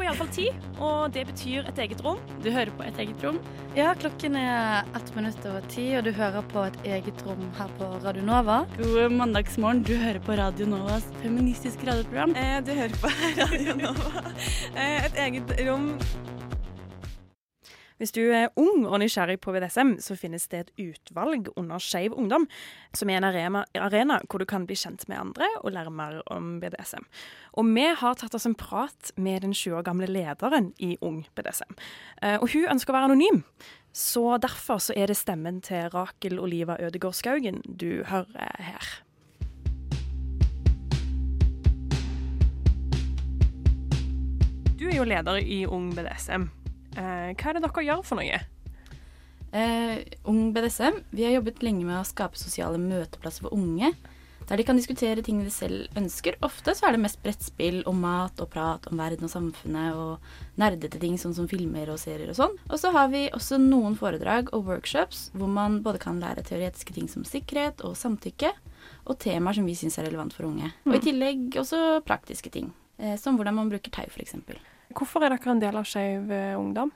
Klokka 0.01 0.15
er 0.15 0.17
iallfall 0.17 0.31
ti, 0.33 0.45
og 0.81 1.11
det 1.13 1.23
betyr 1.29 1.67
et 1.69 1.79
eget 1.83 1.99
rom. 2.01 2.17
Du 2.41 2.49
hører 2.49 2.71
på 2.73 2.87
Et 2.89 3.01
eget 3.03 3.21
rom? 3.21 3.37
Ja, 3.77 3.91
klokken 3.93 4.39
er 4.41 4.89
ett 4.97 5.11
minutt 5.15 5.45
over 5.45 5.61
ti, 5.69 5.85
og 5.99 6.07
du 6.07 6.11
hører 6.17 6.41
på 6.49 6.63
Et 6.71 6.79
eget 6.89 7.21
rom 7.27 7.43
her 7.59 7.69
på 7.77 7.85
Radio 8.07 8.25
Nova. 8.25 8.63
God 8.79 9.13
mandagsmorgen. 9.13 9.83
Du 9.85 9.93
hører 10.01 10.19
på 10.25 10.33
Radio 10.41 10.67
Novas 10.73 11.05
feministiske 11.21 11.85
radioprogram. 11.85 12.33
Eh, 12.33 12.65
du 12.65 12.73
hører 12.73 12.97
på 12.97 13.13
Radio 13.45 13.77
Nova. 13.77 14.25
Eh, 14.73 15.05
et 15.05 15.21
eget 15.27 15.53
rom. 15.69 15.91
Hvis 18.01 18.15
du 18.17 18.23
er 18.33 18.49
ung 18.57 18.87
og 18.89 19.03
nysgjerrig 19.03 19.37
på 19.45 19.53
BDSM, 19.53 19.99
så 20.01 20.15
finnes 20.17 20.47
det 20.49 20.61
et 20.63 20.71
utvalg 20.81 21.51
under 21.61 21.83
Skeiv 21.85 22.15
ungdom, 22.17 22.47
som 22.97 23.11
er 23.13 23.19
en 23.19 23.27
arena, 23.29 23.67
arena 23.77 24.17
hvor 24.25 24.41
du 24.41 24.47
kan 24.49 24.65
bli 24.65 24.79
kjent 24.81 25.03
med 25.11 25.19
andre 25.21 25.45
og 25.61 25.75
lære 25.75 25.91
mer 25.93 26.23
om 26.33 26.55
BDSM. 26.63 27.05
Og 27.61 27.69
vi 27.69 27.85
har 28.01 28.17
tatt 28.17 28.33
oss 28.39 28.49
en 28.49 28.57
prat 28.57 29.11
med 29.21 29.45
den 29.45 29.53
20 29.53 29.77
år 29.77 29.85
gamle 29.85 30.09
lederen 30.09 30.71
i 30.81 30.95
Ung 31.05 31.27
BDSM. 31.37 31.77
Eh, 32.23 32.39
og 32.41 32.49
hun 32.55 32.71
ønsker 32.73 32.95
å 32.95 32.97
være 32.97 33.11
anonym. 33.11 33.43
Så 33.93 34.23
derfor 34.41 34.81
så 34.81 34.97
er 34.97 35.13
det 35.13 35.19
stemmen 35.21 35.59
til 35.61 35.91
Rakel 35.93 36.41
Oliva 36.41 36.79
Ødegård 36.81 37.19
Skaugen 37.19 37.61
du 37.69 38.01
hører 38.09 38.57
her. 38.65 38.89
Du 44.81 44.89
er 44.89 44.97
jo 44.97 45.05
leder 45.05 45.37
i 45.45 45.67
Ung 45.69 45.93
BDSM. 45.93 46.49
Eh, 46.97 47.33
hva 47.35 47.51
er 47.51 47.59
det 47.59 47.65
dere 47.67 47.87
gjør 47.87 48.07
for 48.07 48.21
noe? 48.21 48.41
Eh, 49.51 49.99
Ung 50.31 50.53
BDSM, 50.55 51.03
vi 51.11 51.27
har 51.27 51.37
jobbet 51.39 51.63
lenge 51.63 51.85
med 51.87 51.99
å 51.99 52.07
skape 52.07 52.39
sosiale 52.39 52.79
møteplasser 52.79 53.47
for 53.47 53.55
unge. 53.57 53.93
Der 54.51 54.59
de 54.59 54.65
kan 54.67 54.79
diskutere 54.79 55.23
ting 55.23 55.45
de 55.45 55.51
selv 55.55 55.95
ønsker. 55.95 56.35
Ofte 56.43 56.73
så 56.75 56.89
er 56.89 56.97
det 56.97 57.03
mest 57.05 57.21
brettspill 57.23 57.85
og 57.87 57.95
mat 57.95 58.41
og 58.43 58.49
prat 58.51 58.89
om 58.91 58.99
verden 58.99 59.29
og 59.29 59.31
samfunnet 59.31 59.95
og 59.95 60.59
nerdete 60.59 60.99
ting 60.99 61.15
sånn 61.23 61.37
som 61.37 61.47
filmer 61.51 61.93
og 61.93 62.01
serier 62.03 62.33
og 62.33 62.39
sånn. 62.39 62.57
Og 62.67 62.81
så 62.83 62.91
har 62.97 63.13
vi 63.13 63.29
også 63.37 63.61
noen 63.63 63.95
foredrag 63.99 64.51
og 64.57 64.67
workshops 64.67 65.29
hvor 65.39 65.53
man 65.55 65.79
både 65.87 66.03
kan 66.03 66.19
lære 66.23 66.43
teoretiske 66.49 66.97
ting 66.97 67.07
som 67.11 67.23
sikkerhet 67.29 67.85
og 67.87 67.95
samtykke, 68.01 68.51
og 69.07 69.21
temaer 69.23 69.61
som 69.61 69.71
vi 69.71 69.77
syns 69.79 70.01
er 70.01 70.09
relevant 70.09 70.35
for 70.35 70.49
unge. 70.51 70.73
Og 70.89 70.99
i 70.99 71.05
tillegg 71.05 71.55
også 71.61 72.01
praktiske 72.09 72.51
ting, 72.51 72.73
eh, 72.99 73.15
som 73.21 73.39
hvordan 73.39 73.55
man 73.55 73.71
bruker 73.71 73.95
tau 73.95 74.09
f.eks. 74.11 74.35
Hvorfor 74.91 75.23
er 75.23 75.35
dere 75.35 75.53
en 75.53 75.63
del 75.63 75.77
av 75.79 75.87
Skeiv 75.87 76.33
eh, 76.35 76.57
Ungdom? 76.59 76.91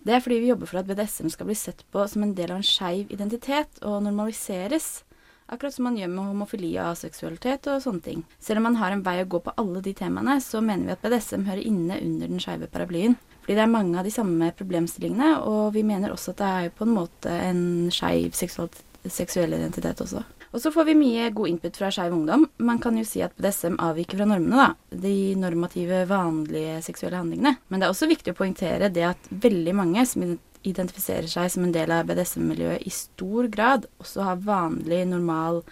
Det 0.00 0.14
er 0.16 0.22
fordi 0.24 0.40
vi 0.40 0.48
jobber 0.48 0.68
for 0.68 0.80
at 0.80 0.88
BDSM 0.88 1.28
skal 1.32 1.48
bli 1.48 1.56
sett 1.56 1.82
på 1.92 2.04
som 2.08 2.24
en 2.24 2.34
del 2.36 2.52
av 2.52 2.60
en 2.60 2.64
skeiv 2.64 3.10
identitet 3.12 3.82
og 3.84 3.98
normaliseres. 4.06 5.02
Akkurat 5.50 5.74
som 5.74 5.84
man 5.88 5.98
gjør 5.98 6.12
med 6.12 6.30
homofili 6.30 6.70
og 6.78 6.94
aseksualitet 6.94 7.66
og 7.68 7.82
sånne 7.84 8.04
ting. 8.04 8.22
Selv 8.40 8.62
om 8.62 8.68
man 8.70 8.78
har 8.80 8.94
en 8.94 9.04
vei 9.04 9.18
å 9.20 9.28
gå 9.28 9.42
på 9.44 9.54
alle 9.60 9.82
de 9.84 9.92
temaene, 9.98 10.38
så 10.40 10.62
mener 10.64 10.88
vi 10.88 10.94
at 10.94 11.04
BDSM 11.04 11.44
hører 11.48 11.68
inne 11.68 12.00
under 12.00 12.32
den 12.32 12.40
skeive 12.40 12.70
paraplyen. 12.72 13.18
Fordi 13.42 13.58
det 13.58 13.64
er 13.66 13.72
mange 13.72 13.98
av 13.98 14.08
de 14.08 14.14
samme 14.14 14.52
problemstillingene, 14.56 15.32
og 15.50 15.74
vi 15.74 15.84
mener 15.84 16.14
også 16.14 16.32
at 16.32 16.40
det 16.40 16.50
er 16.60 16.76
på 16.76 16.86
en 16.86 16.96
måte 16.96 17.34
en 17.50 17.64
skeiv 17.92 18.36
seksuell 18.36 19.58
identitet 19.58 20.00
også. 20.06 20.22
Og 20.50 20.58
så 20.58 20.72
får 20.74 20.88
vi 20.88 20.98
mye 20.98 21.28
god 21.30 21.48
input 21.52 21.76
fra 21.78 21.92
Skeiv 21.94 22.14
Ungdom. 22.14 22.48
Man 22.58 22.80
kan 22.82 22.96
jo 22.98 23.04
si 23.06 23.22
at 23.22 23.36
BDSM 23.38 23.76
avviker 23.78 24.18
fra 24.18 24.26
normene, 24.26 24.64
da. 24.64 24.98
De 25.04 25.34
normative, 25.38 26.02
vanlige 26.10 26.80
seksuelle 26.82 27.20
handlingene. 27.20 27.54
Men 27.70 27.80
det 27.80 27.86
er 27.86 27.94
også 27.94 28.10
viktig 28.10 28.34
å 28.34 28.38
poengtere 28.40 28.90
det 28.90 29.06
at 29.12 29.30
veldig 29.30 29.76
mange 29.78 30.02
som 30.10 30.24
identifiserer 30.66 31.30
seg 31.30 31.52
som 31.54 31.64
en 31.64 31.74
del 31.74 31.92
av 31.94 32.08
BDSM-miljøet, 32.08 32.82
i 32.82 32.92
stor 32.92 33.46
grad 33.52 33.86
også 34.02 34.26
har 34.26 34.42
vanlig, 34.44 35.04
normal 35.08 35.62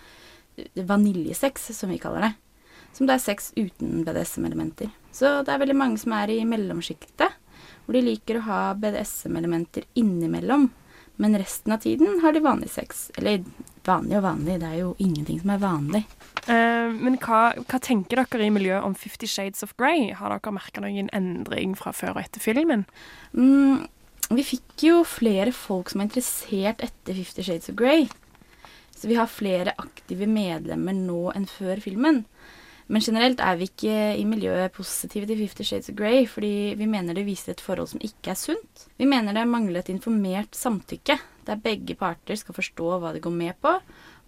vaniljesex, 0.74 1.70
som 1.76 1.90
vi 1.92 1.98
kaller 2.02 2.28
det. 2.28 2.32
Som 2.96 3.10
det 3.10 3.18
er 3.18 3.24
sex 3.26 3.52
uten 3.58 4.04
BDSM-elementer. 4.06 4.94
Så 5.14 5.40
det 5.44 5.52
er 5.52 5.60
veldig 5.62 5.76
mange 5.76 6.00
som 6.00 6.14
er 6.16 6.32
i 6.32 6.40
mellomsjiktet, 6.48 7.34
hvor 7.84 7.96
de 7.96 8.04
liker 8.06 8.38
å 8.38 8.46
ha 8.46 8.60
BDSM-elementer 8.78 9.90
innimellom. 9.98 10.70
Men 11.18 11.34
resten 11.40 11.74
av 11.74 11.82
tiden 11.82 12.20
har 12.22 12.32
de 12.32 12.44
vanlig 12.44 12.70
sex. 12.70 13.08
Eller 13.18 13.42
vanlig 13.88 14.18
og 14.20 14.24
vanlig, 14.26 14.58
det 14.62 14.68
er 14.68 14.80
jo 14.82 14.94
ingenting 15.02 15.40
som 15.42 15.52
er 15.54 15.62
vanlig. 15.62 16.04
Uh, 16.48 16.94
men 16.96 17.18
hva, 17.20 17.42
hva, 17.58 17.80
tenker 17.84 18.22
dere 18.22 18.46
i 18.46 18.52
miljøet 18.54 18.86
om 18.86 18.96
Fifty 18.96 19.28
Shades 19.28 19.64
of 19.66 19.74
Grey? 19.80 20.12
Har 20.16 20.32
dere 20.32 20.54
merka 20.54 20.84
noen 20.84 21.10
endring 21.16 21.74
fra 21.78 21.92
før 21.96 22.16
og 22.16 22.22
etter 22.22 22.42
filmen? 22.44 22.86
Mm, 23.32 23.88
vi 24.36 24.44
fikk 24.44 24.86
jo 24.86 25.02
flere 25.08 25.52
folk 25.56 25.92
som 25.92 26.02
er 26.02 26.10
interessert 26.10 26.84
etter 26.84 27.16
Fifty 27.16 27.44
Shades 27.46 27.72
of 27.72 27.78
Grey. 27.80 28.08
Så 28.98 29.08
vi 29.08 29.18
har 29.18 29.30
flere 29.30 29.76
aktive 29.78 30.26
medlemmer 30.28 30.96
nå 30.96 31.28
enn 31.36 31.46
før 31.48 31.80
filmen. 31.80 32.24
Men 32.88 33.04
generelt 33.04 33.40
er 33.44 33.58
vi 33.60 33.68
ikke 33.68 33.96
i 34.16 34.24
miljøet 34.24 34.72
positive 34.72 35.28
til 35.28 35.42
Fifty 35.42 35.66
Shades 35.66 35.90
of 35.92 35.96
Grey, 35.98 36.26
fordi 36.26 36.74
vi 36.78 36.88
mener 36.88 37.16
det 37.16 37.26
viser 37.26 37.52
et 37.52 37.64
forhold 37.64 37.90
som 37.90 38.00
ikke 38.04 38.32
er 38.32 38.38
sunt. 38.40 38.86
Vi 38.96 39.08
mener 39.08 39.36
det 39.36 39.48
mangler 39.48 39.82
et 39.82 39.90
informert 39.92 40.56
samtykke, 40.56 41.18
der 41.46 41.60
begge 41.64 41.98
parter 42.00 42.38
skal 42.40 42.56
forstå 42.56 42.96
hva 43.02 43.12
de 43.12 43.20
går 43.24 43.34
med 43.34 43.60
på, 43.60 43.74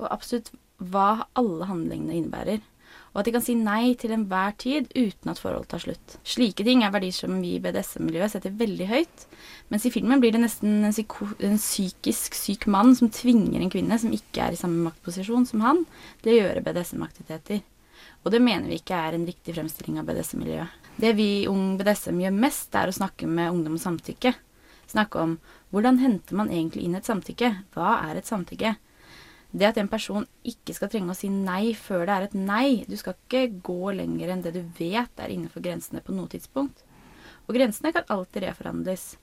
og 0.00 0.12
absolutt 0.12 0.52
hva 0.80 1.24
alle 1.36 1.68
handlingene 1.68 2.20
innebærer 2.20 2.60
og 3.10 3.20
at 3.20 3.26
de 3.26 3.32
kan 3.34 3.42
si 3.42 3.56
nei 3.58 3.94
til 3.98 4.12
enhver 4.14 4.54
tid 4.60 4.86
uten 4.94 5.32
at 5.32 5.40
forholdet 5.42 5.70
tar 5.72 5.82
slutt. 5.82 6.16
Slike 6.26 6.64
ting 6.66 6.84
er 6.86 6.92
verdier 6.94 7.14
som 7.14 7.34
vi 7.42 7.56
i 7.56 7.62
BDSM-miljøet 7.62 8.36
setter 8.36 8.54
veldig 8.54 8.86
høyt, 8.86 9.24
mens 9.72 9.86
i 9.86 9.92
filmen 9.94 10.22
blir 10.22 10.36
det 10.36 10.44
nesten 10.44 10.84
en, 10.86 10.94
en, 10.94 11.58
psykisk 11.58 12.38
syk 12.38 12.68
mann 12.70 12.94
som 12.98 13.10
tvinger 13.14 13.58
en 13.58 13.72
kvinne 13.72 13.98
som 13.98 14.14
ikke 14.14 14.46
er 14.46 14.54
i 14.54 14.60
samme 14.60 14.84
maktposisjon 14.86 15.48
som 15.48 15.66
han, 15.66 15.84
til 16.22 16.36
å 16.36 16.38
gjøre 16.38 16.64
BDSM-aktiviteter. 16.68 17.64
Og 18.20 18.34
det 18.34 18.42
mener 18.44 18.68
vi 18.68 18.76
ikke 18.80 18.98
er 18.98 19.16
en 19.16 19.24
riktig 19.28 19.54
fremstilling 19.56 20.00
av 20.00 20.08
BDSM-miljøet. 20.08 20.76
Det 21.00 21.14
vi 21.16 21.28
i 21.40 21.48
Ung 21.48 21.78
BDSM 21.80 22.18
gjør 22.20 22.36
mest, 22.36 22.74
er 22.76 22.90
å 22.90 22.96
snakke 22.96 23.28
med 23.28 23.48
ungdom 23.54 23.78
om 23.78 23.80
samtykke. 23.80 24.34
Snakke 24.90 25.22
om 25.22 25.38
hvordan 25.72 26.00
henter 26.02 26.36
man 26.36 26.50
egentlig 26.52 26.84
inn 26.84 26.98
et 26.98 27.08
samtykke? 27.08 27.50
Hva 27.72 27.94
er 28.10 28.20
et 28.20 28.28
samtykke? 28.28 28.74
Det 29.50 29.66
at 29.66 29.78
en 29.82 29.88
person 29.90 30.26
ikke 30.46 30.74
skal 30.76 30.90
trenge 30.92 31.14
å 31.14 31.18
si 31.18 31.30
nei 31.32 31.72
før 31.74 32.04
det 32.06 32.16
er 32.16 32.26
et 32.28 32.36
nei. 32.38 32.66
Du 32.86 32.94
skal 33.00 33.16
ikke 33.16 33.62
gå 33.66 33.94
lenger 33.96 34.34
enn 34.34 34.44
det 34.44 34.52
du 34.54 34.60
vet 34.78 35.22
er 35.22 35.32
innenfor 35.32 35.64
grensene 35.64 36.02
på 36.04 36.14
noe 36.14 36.30
tidspunkt. 36.30 36.84
Og 37.48 37.56
grensene 37.56 37.94
kan 37.94 38.06
alltid 38.12 38.44
reforhandles. 38.46 39.14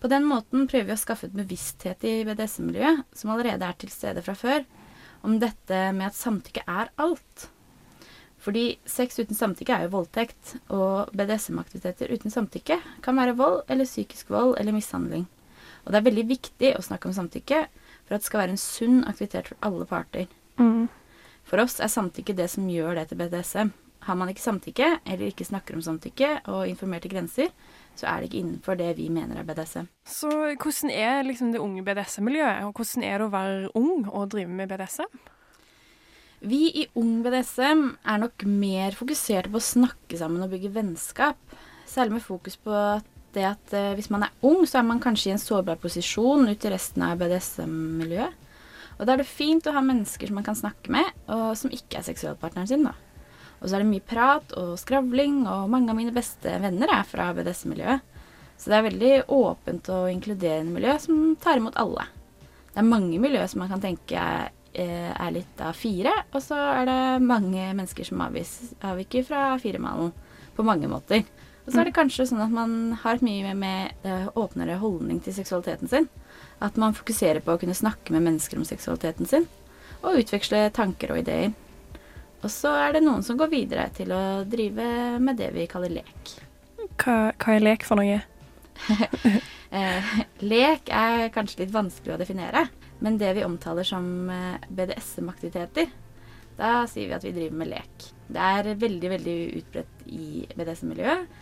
På 0.00 0.08
den 0.08 0.26
måten 0.28 0.68
prøver 0.70 0.92
vi 0.92 0.94
å 0.94 1.00
skaffe 1.00 1.28
et 1.28 1.36
bevissthet 1.36 2.04
i 2.08 2.20
BDSM-miljøet, 2.28 3.02
som 3.16 3.32
allerede 3.34 3.66
er 3.66 3.80
til 3.80 3.90
stede 3.92 4.22
fra 4.24 4.36
før, 4.38 4.62
om 5.26 5.40
dette 5.42 5.80
med 5.96 6.06
at 6.08 6.16
samtykke 6.16 6.64
er 6.64 6.92
alt. 7.00 7.50
Fordi 8.40 8.78
sex 8.88 9.20
uten 9.20 9.36
samtykke 9.36 9.74
er 9.74 9.84
jo 9.84 9.92
voldtekt, 9.98 10.54
og 10.72 11.12
BDSM-aktiviteter 11.12 12.12
uten 12.14 12.32
samtykke 12.32 12.78
kan 13.04 13.18
være 13.20 13.36
vold 13.36 13.60
eller 13.68 13.88
psykisk 13.88 14.32
vold 14.32 14.54
eller 14.60 14.72
mishandling. 14.72 15.26
Og 15.84 15.92
det 15.92 16.00
er 16.00 16.06
veldig 16.08 16.26
viktig 16.28 16.72
å 16.76 16.84
snakke 16.84 17.08
om 17.08 17.16
samtykke, 17.16 17.60
for 18.06 18.16
at 18.16 18.22
det 18.22 18.28
skal 18.28 18.42
være 18.42 18.56
en 18.56 18.62
sunn 18.62 19.04
aktivitet 19.08 19.52
for 19.52 19.60
alle 19.66 19.86
parter. 19.88 20.26
Mm. 20.60 20.88
For 21.48 21.60
oss 21.60 21.80
er 21.80 21.92
samtykke 21.92 22.36
det 22.36 22.48
som 22.52 22.68
gjør 22.70 22.96
det 22.96 23.10
til 23.10 23.20
BDSM. 23.20 23.72
Har 24.06 24.16
man 24.16 24.30
ikke 24.32 24.44
samtykke, 24.44 24.88
eller 25.04 25.28
ikke 25.28 25.44
snakker 25.44 25.76
om 25.76 25.82
samtykke 25.84 26.30
og 26.48 26.68
informerte 26.68 27.10
grenser, 27.12 27.50
så 27.98 28.08
er 28.08 28.20
det 28.20 28.30
ikke 28.30 28.40
innenfor 28.40 28.78
det 28.80 28.94
vi 28.96 29.10
mener 29.12 29.36
er 29.36 29.44
BDSM. 29.48 29.90
Så 30.08 30.30
hvordan 30.30 30.92
er 30.94 31.26
liksom 31.26 31.52
det 31.52 31.60
unge 31.60 31.84
BDSM-miljøet, 31.84 32.64
og 32.64 32.72
hvordan 32.72 33.04
er 33.04 33.20
det 33.20 33.28
å 33.28 33.34
være 33.34 33.74
ung 33.76 34.08
og 34.08 34.30
drive 34.32 34.48
med 34.48 34.72
BDSM? 34.72 35.20
Vi 36.40 36.70
i 36.72 36.86
Ung 36.96 37.18
BDSM 37.20 37.82
er 38.08 38.20
nok 38.22 38.46
mer 38.48 38.94
fokuserte 38.96 39.50
på 39.52 39.60
å 39.60 39.64
snakke 39.64 40.16
sammen 40.16 40.40
og 40.40 40.54
bygge 40.54 40.70
vennskap. 40.72 41.36
Særlig 41.84 42.14
med 42.16 42.24
fokus 42.24 42.56
på 42.56 42.74
det 43.34 43.44
at 43.44 43.74
eh, 43.76 43.92
hvis 43.98 44.08
man 44.08 44.24
er 44.24 44.46
ung, 44.48 44.62
så 44.64 44.78
er 44.80 44.86
man 44.88 45.02
kanskje 45.04 45.28
i 45.28 45.34
en 45.34 45.42
sårbar 45.42 45.76
posisjon 45.82 46.48
ut 46.48 46.64
i 46.64 46.70
resten 46.72 47.04
av 47.04 47.20
BDSM-miljøet. 47.20 48.46
Og 48.96 49.04
da 49.04 49.12
er 49.12 49.20
det 49.20 49.28
fint 49.28 49.68
å 49.68 49.74
ha 49.76 49.82
mennesker 49.84 50.28
som 50.28 50.38
man 50.40 50.46
kan 50.46 50.56
snakke 50.56 50.92
med, 50.92 51.06
og 51.28 51.52
som 51.60 51.72
ikke 51.72 52.00
er 52.00 52.06
seksualpartneren 52.08 52.68
sin. 52.68 52.86
da. 52.88 52.94
Og 53.60 53.68
så 53.68 53.76
er 53.76 53.84
det 53.84 53.90
mye 53.90 54.04
prat 54.04 54.54
og 54.56 54.78
skravling, 54.80 55.42
og 55.44 55.68
mange 55.72 55.92
av 55.92 55.98
mine 55.98 56.14
beste 56.16 56.56
venner 56.64 56.92
er 56.96 57.04
fra 57.08 57.30
BDSM-miljøet. 57.36 58.00
Så 58.60 58.72
det 58.72 58.78
er 58.78 58.88
veldig 58.88 59.12
åpent 59.32 59.92
og 59.92 60.08
inkluderende 60.12 60.72
miljø 60.72 60.96
som 61.04 61.20
tar 61.40 61.60
imot 61.60 61.76
alle. 61.80 62.08
Det 62.72 62.80
er 62.80 62.88
mange 62.88 63.20
miljøer 63.20 63.48
som 63.48 63.60
man 63.64 63.72
kan 63.72 63.84
tenke 63.84 64.24
er, 64.74 64.86
eh, 64.86 65.12
er 65.26 65.30
litt 65.34 65.60
av 65.60 65.74
fire, 65.74 66.12
og 66.32 66.42
så 66.42 66.56
er 66.56 66.86
det 66.86 67.22
mange 67.22 67.72
mennesker 67.74 68.04
som 68.04 68.20
avviker 68.22 69.24
fra 69.26 69.58
firemalen 69.58 70.12
på 70.56 70.66
mange 70.66 70.88
måter. 70.88 71.24
Og 71.66 71.74
så 71.74 71.80
er 71.80 71.90
det 71.90 71.94
kanskje 71.94 72.26
sånn 72.26 72.42
at 72.42 72.50
man 72.50 72.92
har 73.02 73.18
et 73.18 73.22
mye 73.22 73.52
mer 73.54 73.92
uh, 74.02 74.26
åpnere 74.34 74.78
holdning 74.80 75.20
til 75.22 75.36
seksualiteten 75.36 75.90
sin. 75.90 76.08
At 76.58 76.76
man 76.80 76.96
fokuserer 76.96 77.44
på 77.44 77.54
å 77.54 77.60
kunne 77.60 77.76
snakke 77.76 78.10
med 78.10 78.24
mennesker 78.24 78.58
om 78.58 78.64
seksualiteten 78.66 79.28
sin. 79.28 79.46
Og 80.00 80.22
utveksle 80.22 80.64
tanker 80.74 81.12
og 81.12 81.20
ideer. 81.20 81.52
Og 82.40 82.48
så 82.50 82.72
er 82.80 82.96
det 82.96 83.04
noen 83.04 83.22
som 83.22 83.38
går 83.38 83.52
videre 83.52 83.86
til 83.94 84.10
å 84.16 84.42
drive 84.48 85.20
med 85.20 85.38
det 85.38 85.52
vi 85.54 85.68
kaller 85.70 85.92
lek. 86.00 86.34
Hva, 87.00 87.32
hva 87.36 87.54
er 87.54 87.62
lek 87.62 87.84
for 87.86 88.00
noe? 88.00 88.18
eh, 89.78 90.12
lek 90.40 90.88
er 90.88 91.28
kanskje 91.34 91.66
litt 91.66 91.74
vanskelig 91.76 92.16
å 92.16 92.20
definere. 92.20 92.66
Men 93.00 93.18
det 93.20 93.32
vi 93.38 93.44
omtaler 93.46 93.86
som 93.86 94.06
eh, 94.30 94.68
BDSM-aktiviteter, 94.68 95.92
da 96.60 96.84
sier 96.90 97.08
vi 97.08 97.16
at 97.16 97.24
vi 97.24 97.32
driver 97.36 97.62
med 97.62 97.70
lek. 97.72 98.08
Det 98.30 98.48
er 98.56 98.74
veldig, 98.80 99.12
veldig 99.14 99.36
utbredt 99.62 100.04
i 100.12 100.26
BDSM-miljøet. 100.52 101.38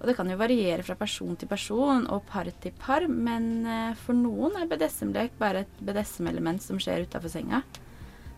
Og 0.00 0.08
det 0.08 0.14
kan 0.16 0.30
jo 0.32 0.38
variere 0.40 0.84
fra 0.86 0.96
person 0.96 1.34
til 1.36 1.50
person 1.50 2.06
og 2.08 2.22
par 2.30 2.48
til 2.62 2.72
par, 2.80 3.04
men 3.10 3.50
eh, 3.66 3.98
for 4.00 4.16
noen 4.16 4.56
er 4.56 4.70
BDSM-lek 4.70 5.36
bare 5.40 5.66
et 5.66 5.82
BDSM-element 5.84 6.64
som 6.64 6.80
skjer 6.80 7.04
utafor 7.04 7.32
senga. 7.32 7.60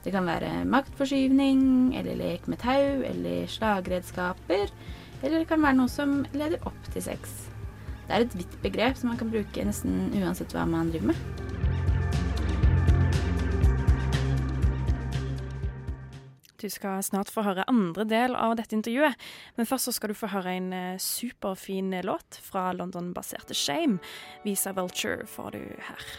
Det 0.02 0.10
kan 0.10 0.26
være 0.26 0.64
maktforskyvning, 0.66 1.92
eller 1.94 2.18
lek 2.18 2.48
med 2.50 2.58
tau, 2.64 3.04
eller 3.06 3.46
slagredskaper. 3.46 4.72
Eller 5.22 5.38
det 5.38 5.46
kan 5.46 5.62
være 5.62 5.78
noe 5.78 5.92
som 5.92 6.24
leder 6.34 6.64
opp 6.66 6.90
til 6.90 7.04
sex. 7.06 7.36
Det 8.08 8.16
er 8.16 8.26
et 8.26 8.34
vidt 8.40 8.58
begrep 8.64 8.98
som 8.98 9.12
man 9.12 9.20
kan 9.20 9.30
bruke 9.30 9.68
nesten 9.68 10.10
uansett 10.18 10.56
hva 10.56 10.66
man 10.66 10.90
driver 10.90 11.12
med. 11.12 11.61
Du 16.62 16.68
skal 16.70 17.02
snart 17.02 17.30
få 17.32 17.42
høre 17.42 17.66
andre 17.66 18.04
del 18.06 18.36
av 18.38 18.54
dette 18.54 18.76
intervjuet, 18.76 19.18
men 19.58 19.66
først 19.66 19.88
så 19.88 19.96
skal 19.96 20.12
du 20.12 20.18
få 20.18 20.30
høre 20.30 20.52
en 20.54 20.68
eh, 20.76 21.00
superfin 21.02 21.90
låt 22.06 22.38
fra 22.38 22.68
London-baserte 22.76 23.56
Shame. 23.58 23.98
Visa 24.46 24.70
Vulture 24.76 25.26
får 25.26 25.56
du 25.56 25.64
her. 25.88 26.12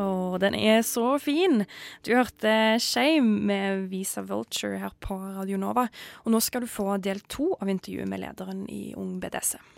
Og 0.00 0.38
den 0.40 0.54
er 0.56 0.80
så 0.86 1.18
fin. 1.20 1.66
Du 2.06 2.14
hørte 2.14 2.78
Shame 2.80 3.42
med 3.50 3.88
Visa 3.92 4.22
Vulture 4.24 4.78
her 4.80 4.96
på 5.04 5.18
Radio 5.36 5.60
Nova, 5.60 5.88
og 6.24 6.32
nå 6.32 6.40
skal 6.40 6.64
du 6.64 6.70
få 6.70 6.96
del 7.02 7.20
to 7.28 7.50
av 7.58 7.68
intervjuet 7.68 8.08
med 8.08 8.24
lederen 8.24 8.64
i 8.72 8.94
Ung 8.96 9.18
BDSM. 9.20 9.77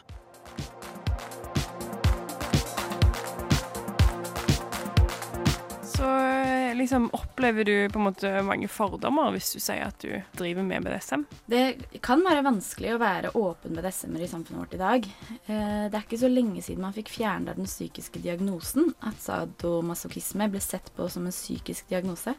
Liksom 6.81 7.09
opplever 7.17 7.65
du 7.65 7.75
på 7.93 8.01
en 8.01 8.07
måte 8.09 8.31
mange 8.47 8.69
fordommer 8.71 9.33
hvis 9.35 9.53
du 9.55 9.61
sier 9.63 9.87
at 9.87 10.01
du 10.03 10.15
driver 10.39 10.67
med 10.67 10.87
BDSM? 10.87 11.27
Det 11.51 11.65
kan 12.05 12.23
være 12.27 12.45
vanskelig 12.47 12.95
å 12.95 13.01
være 13.03 13.33
åpen 13.39 13.77
BDSM-er 13.77 14.25
i 14.25 14.31
samfunnet 14.31 14.63
vårt 14.63 14.77
i 14.77 14.81
dag. 14.81 15.09
Eh, 15.47 15.85
det 15.91 15.97
er 15.97 16.05
ikke 16.05 16.23
så 16.23 16.31
lenge 16.33 16.65
siden 16.65 16.85
man 16.85 16.97
fikk 16.97 17.13
fjernet 17.13 17.61
den 17.61 17.69
psykiske 17.71 18.23
diagnosen, 18.25 18.93
at 19.07 19.21
sadomasochisme 19.23 20.51
ble 20.53 20.63
sett 20.65 20.91
på 20.97 21.09
som 21.13 21.29
en 21.29 21.37
psykisk 21.37 21.93
diagnose. 21.93 22.35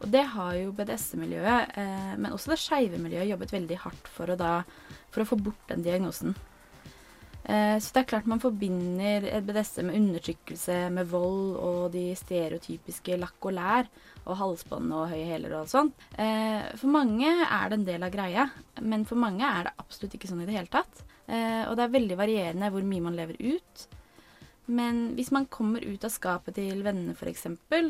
Og 0.00 0.08
det 0.08 0.22
har 0.32 0.54
jo 0.56 0.72
BDSM-miljøet, 0.76 1.74
eh, 1.76 2.12
men 2.16 2.32
også 2.32 2.54
det 2.54 2.60
skeive 2.62 3.00
miljøet, 3.00 3.28
jobbet 3.34 3.52
veldig 3.52 3.80
hardt 3.82 4.08
for 4.08 4.32
å, 4.32 4.38
da, 4.40 4.54
for 5.12 5.24
å 5.24 5.28
få 5.34 5.40
bort 5.40 5.66
den 5.68 5.84
diagnosen. 5.84 6.36
Eh, 7.44 7.76
så 7.80 7.94
det 7.94 8.02
er 8.02 8.08
klart 8.12 8.28
man 8.30 8.42
forbinder 8.42 9.26
BDSM 9.46 9.88
med 9.88 9.98
undertrykkelse, 10.00 10.78
med 10.92 11.08
vold 11.10 11.54
og 11.56 11.82
de 11.94 12.10
stereotypiske 12.18 13.16
lakk 13.20 13.48
og 13.48 13.56
lær 13.56 13.88
og 14.26 14.36
halsbånd 14.36 14.92
og 14.94 15.08
høye 15.12 15.28
hæler 15.30 15.56
og 15.60 15.70
sånt. 15.70 15.96
Eh, 16.20 16.66
for 16.76 16.92
mange 16.92 17.30
er 17.46 17.70
det 17.70 17.78
en 17.78 17.86
del 17.88 18.04
av 18.06 18.12
greia, 18.14 18.50
men 18.82 19.06
for 19.08 19.20
mange 19.20 19.46
er 19.46 19.68
det 19.68 19.78
absolutt 19.80 20.18
ikke 20.18 20.30
sånn 20.30 20.44
i 20.44 20.50
det 20.50 20.58
hele 20.58 20.72
tatt. 20.72 21.04
Eh, 21.30 21.64
og 21.68 21.76
det 21.78 21.86
er 21.86 21.96
veldig 21.96 22.20
varierende 22.20 22.70
hvor 22.74 22.84
mye 22.86 23.06
man 23.08 23.18
lever 23.18 23.40
ut. 23.40 23.86
Men 24.70 24.98
hvis 25.16 25.32
man 25.34 25.48
kommer 25.50 25.82
ut 25.82 26.04
av 26.06 26.12
skapet 26.14 26.54
til 26.54 26.84
vennene 26.86 27.16
f.eks., 27.16 27.46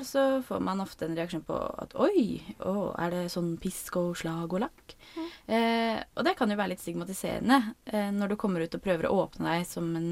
så 0.09 0.23
får 0.47 0.63
man 0.65 0.81
ofte 0.81 1.05
en 1.05 1.17
reaksjon 1.19 1.45
på 1.45 1.57
at 1.83 1.93
oi, 2.01 2.41
å, 2.65 2.95
er 2.97 3.13
det 3.13 3.25
sånn 3.35 3.51
pisk 3.61 3.99
og 4.01 4.15
slag 4.17 4.49
og 4.49 4.63
lakk? 4.65 4.95
Mm. 5.13 5.27
Eh, 5.57 5.99
og 6.17 6.25
det 6.25 6.35
kan 6.39 6.49
jo 6.49 6.57
være 6.57 6.73
litt 6.73 6.81
stigmatiserende 6.81 7.59
eh, 7.93 8.09
når 8.17 8.33
du 8.33 8.39
kommer 8.41 8.65
ut 8.65 8.77
og 8.79 8.85
prøver 8.85 9.11
å 9.11 9.19
åpne 9.27 9.51
deg, 9.51 9.67
som 9.69 9.91
en, 9.99 10.09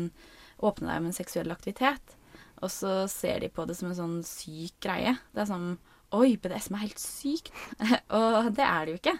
åpne 0.60 0.90
deg 0.90 1.00
om 1.00 1.08
en 1.08 1.16
seksuell 1.16 1.54
aktivitet. 1.54 2.18
Og 2.60 2.72
så 2.74 2.98
ser 3.08 3.40
de 3.40 3.48
på 3.54 3.64
det 3.68 3.78
som 3.78 3.88
en 3.88 3.98
sånn 3.98 4.18
syk 4.26 4.76
greie. 4.84 5.16
Det 5.32 5.44
er 5.44 5.52
sånn 5.52 5.70
Oi, 6.16 6.38
BDSM 6.40 6.76
er 6.76 6.86
helt 6.86 7.00
sykt. 7.00 7.50
og 8.16 8.46
det 8.56 8.64
er 8.64 8.84
det 8.84 8.92
jo 8.94 9.00
ikke. 9.02 9.16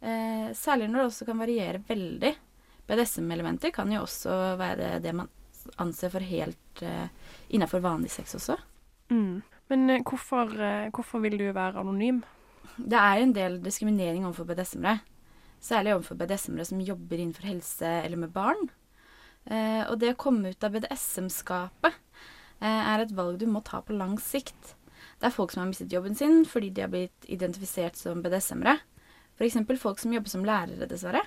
Eh, 0.00 0.48
særlig 0.56 0.88
når 0.88 1.00
det 1.00 1.10
også 1.10 1.28
kan 1.28 1.40
variere 1.40 1.80
veldig. 1.88 2.32
BDSM-elementer 2.88 3.72
kan 3.72 3.92
jo 3.92 4.02
også 4.04 4.36
være 4.60 4.98
det 5.00 5.14
man 5.16 5.30
anser 5.82 6.12
for 6.12 6.24
helt 6.24 6.82
uh, 6.82 7.06
innafor 7.52 7.82
vanlig 7.84 8.12
sex 8.14 8.34
også. 8.38 8.56
Mm. 9.12 9.40
Men 9.70 9.86
uh, 9.90 10.02
hvorfor, 10.06 10.50
uh, 10.56 10.90
hvorfor, 10.94 11.22
vil 11.24 11.38
du 11.38 11.46
være 11.52 11.80
anonym? 11.80 12.22
Det 12.76 12.98
er 12.98 13.20
en 13.20 13.34
del 13.36 13.60
diskriminering 13.62 14.26
overfor 14.26 14.48
BDSM-ere. 14.48 15.00
Særlig 15.60 15.94
overfor 15.94 16.16
BDSM-ere 16.16 16.68
som 16.68 16.80
jobber 16.80 17.20
innenfor 17.20 17.48
helse 17.50 17.88
eller 18.04 18.16
med 18.16 18.32
barn. 18.32 18.70
og 19.50 19.96
det 20.00 20.12
å 20.12 20.20
komme 20.20 20.52
ut 20.52 20.64
av 20.64 20.72
BDSM-skapet 20.72 21.96
er 22.60 23.00
et 23.00 23.12
valg 23.16 23.38
du 23.40 23.46
må 23.48 23.60
ta 23.64 23.80
på 23.84 23.96
lang 23.96 24.18
sikt. 24.20 24.74
Det 25.20 25.28
er 25.28 25.34
folk 25.34 25.52
som 25.52 25.62
har 25.62 25.68
mistet 25.68 25.92
jobben 25.92 26.14
sin 26.16 26.44
fordi 26.48 26.70
de 26.70 26.84
har 26.84 26.92
blitt 26.92 27.28
identifisert 27.28 27.96
som 27.96 28.22
BDSM-ere. 28.24 28.78
F.eks. 29.36 29.56
folk 29.80 30.00
som 30.00 30.12
jobber 30.12 30.32
som 30.32 30.44
lærere, 30.44 30.88
dessverre. 30.88 31.22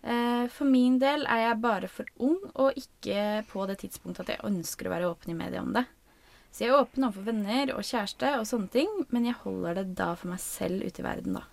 Eh, 0.00 0.46
for 0.48 0.68
min 0.68 0.96
del 1.00 1.26
er 1.28 1.44
jeg 1.44 1.60
bare 1.60 1.88
for 1.92 2.08
ung, 2.24 2.38
og 2.54 2.76
ikke 2.78 3.44
på 3.50 3.66
det 3.68 3.80
tidspunktet 3.82 4.24
at 4.24 4.36
jeg 4.36 4.48
ønsker 4.48 4.88
å 4.88 4.94
være 4.94 5.10
åpen 5.12 5.34
i 5.34 5.38
media 5.38 5.62
om 5.64 5.74
det. 5.76 5.84
Så 6.50 6.64
jeg 6.64 6.72
er 6.72 6.80
åpen 6.80 7.06
overfor 7.06 7.28
venner 7.28 7.74
og 7.76 7.84
kjæreste 7.86 8.32
og 8.40 8.46
sånne 8.48 8.72
ting, 8.72 8.90
men 9.14 9.28
jeg 9.28 9.38
holder 9.44 9.82
det 9.82 9.90
da 10.00 10.14
for 10.18 10.32
meg 10.32 10.40
selv 10.42 10.82
ute 10.82 11.02
i 11.02 11.06
verden, 11.06 11.36
da. 11.38 11.44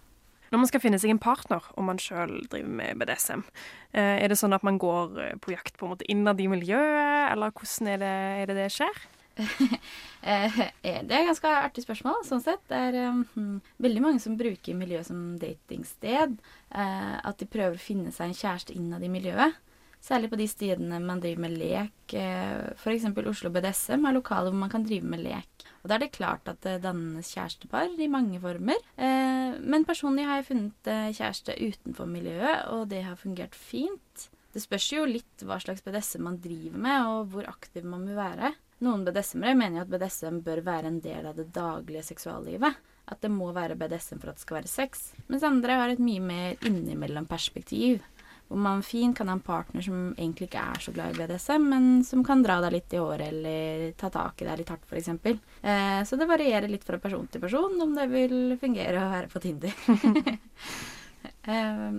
Når 0.48 0.62
man 0.62 0.70
skal 0.70 0.80
finne 0.80 1.00
seg 1.02 1.12
en 1.12 1.20
partner, 1.20 1.66
om 1.76 1.90
man 1.90 2.00
sjøl 2.00 2.38
driver 2.48 2.72
med 2.80 3.02
BDSM, 3.02 3.44
eh, 3.92 4.24
er 4.24 4.32
det 4.32 4.40
sånn 4.40 4.56
at 4.56 4.64
man 4.64 4.80
går 4.80 5.20
eh, 5.20 5.36
på 5.44 5.52
jakt 5.52 5.76
på 5.76 5.86
en 5.86 5.92
måte 5.92 6.08
innad 6.08 6.40
i 6.40 6.48
miljøet, 6.48 7.34
eller 7.34 7.52
hvordan 7.52 7.92
er 7.92 8.00
det 8.02 8.14
er 8.16 8.48
det, 8.48 8.56
det 8.62 8.70
skjer? 8.78 9.02
Eh, 10.28 10.56
det 10.84 11.14
er 11.14 11.22
et 11.22 11.30
ganske 11.30 11.52
artig 11.62 11.86
spørsmål, 11.86 12.24
sånn 12.28 12.42
sett. 12.44 12.64
Det 12.68 12.78
er 12.90 13.14
um, 13.14 13.62
veldig 13.80 14.02
mange 14.04 14.20
som 14.20 14.36
bruker 14.36 14.76
miljøet 14.76 15.08
som 15.08 15.38
datingsted. 15.40 16.34
Uh, 16.74 17.16
at 17.22 17.38
de 17.40 17.48
prøver 17.48 17.78
å 17.78 17.80
finne 17.80 18.12
seg 18.12 18.32
en 18.34 18.36
kjæreste 18.36 18.76
innad 18.76 19.06
i 19.06 19.12
miljøet. 19.14 19.56
Særlig 20.04 20.32
på 20.34 20.40
de 20.42 20.50
stedene 20.50 21.00
man 21.00 21.22
driver 21.24 21.46
med 21.46 21.56
lek. 21.62 21.96
Uh, 22.12 22.74
F.eks. 22.76 23.08
Oslo 23.30 23.54
BDSM 23.54 24.10
er 24.10 24.18
lokaler 24.18 24.52
hvor 24.52 24.66
man 24.66 24.74
kan 24.74 24.84
drive 24.90 25.08
med 25.08 25.24
lek. 25.24 25.68
Og 25.84 25.88
Da 25.88 25.96
er 25.96 26.04
det 26.04 26.12
klart 26.18 26.52
at 26.52 26.60
det 26.66 26.82
dannes 26.84 27.32
kjærestepar 27.38 27.96
i 27.96 28.12
mange 28.12 28.42
former. 28.44 28.84
Uh, 29.00 29.56
men 29.64 29.88
personlig 29.88 30.28
har 30.28 30.42
jeg 30.42 30.50
funnet 30.52 30.94
kjæreste 31.22 31.56
utenfor 31.62 32.10
miljøet, 32.10 32.68
og 32.74 32.90
det 32.92 33.06
har 33.08 33.22
fungert 33.22 33.56
fint. 33.56 34.30
Det 34.52 34.66
spørs 34.66 34.92
jo 34.92 35.08
litt 35.08 35.44
hva 35.46 35.62
slags 35.62 35.86
BDSM 35.86 36.24
man 36.26 36.42
driver 36.42 36.82
med, 36.82 37.12
og 37.14 37.28
hvor 37.32 37.48
aktiv 37.48 37.86
man 37.88 38.08
vil 38.10 38.18
være. 38.18 38.58
Noen 38.86 39.06
BDSM-ere 39.08 39.58
mener 39.58 39.80
jo 39.80 39.86
at 39.88 39.94
BDSM 39.94 40.44
bør 40.46 40.62
være 40.66 40.92
en 40.92 41.00
del 41.02 41.26
av 41.26 41.38
det 41.40 41.48
daglige 41.56 42.04
seksuallivet. 42.12 42.78
At 43.08 43.24
det 43.24 43.32
må 43.32 43.50
være 43.56 43.78
BDSM 43.80 44.20
for 44.22 44.30
at 44.30 44.38
det 44.38 44.44
skal 44.44 44.60
være 44.60 44.70
sex. 44.70 45.08
Mens 45.32 45.46
andre 45.48 45.80
har 45.80 45.94
et 45.94 46.04
mye 46.04 46.22
mer 46.22 46.68
innimellom-perspektiv. 46.68 48.04
Hvor 48.48 48.60
man 48.64 48.84
fint 48.86 49.18
kan 49.18 49.28
ha 49.28 49.36
en 49.36 49.44
partner 49.44 49.84
som 49.84 50.12
egentlig 50.14 50.48
ikke 50.48 50.62
er 50.62 50.84
så 50.84 50.94
glad 50.96 51.16
i 51.16 51.18
BDSM, 51.20 51.66
men 51.72 51.88
som 52.08 52.22
kan 52.24 52.44
dra 52.46 52.60
deg 52.64 52.78
litt 52.78 52.94
i 52.96 53.02
håret 53.02 53.32
eller 53.34 53.90
ta 54.00 54.12
tak 54.14 54.44
i 54.44 54.48
deg 54.48 54.62
litt 54.62 54.72
hardt, 54.72 54.86
f.eks. 54.88 55.10
Eh, 55.18 56.04
så 56.08 56.20
det 56.20 56.30
varierer 56.30 56.72
litt 56.72 56.86
fra 56.88 57.00
person 57.02 57.28
til 57.28 57.44
person 57.44 57.76
om 57.84 57.98
det 57.98 58.08
vil 58.14 58.38
fungere 58.62 59.02
å 59.02 59.10
være 59.12 59.32
på 59.34 59.42
Tinder. 59.44 59.74
eh, 61.52 61.90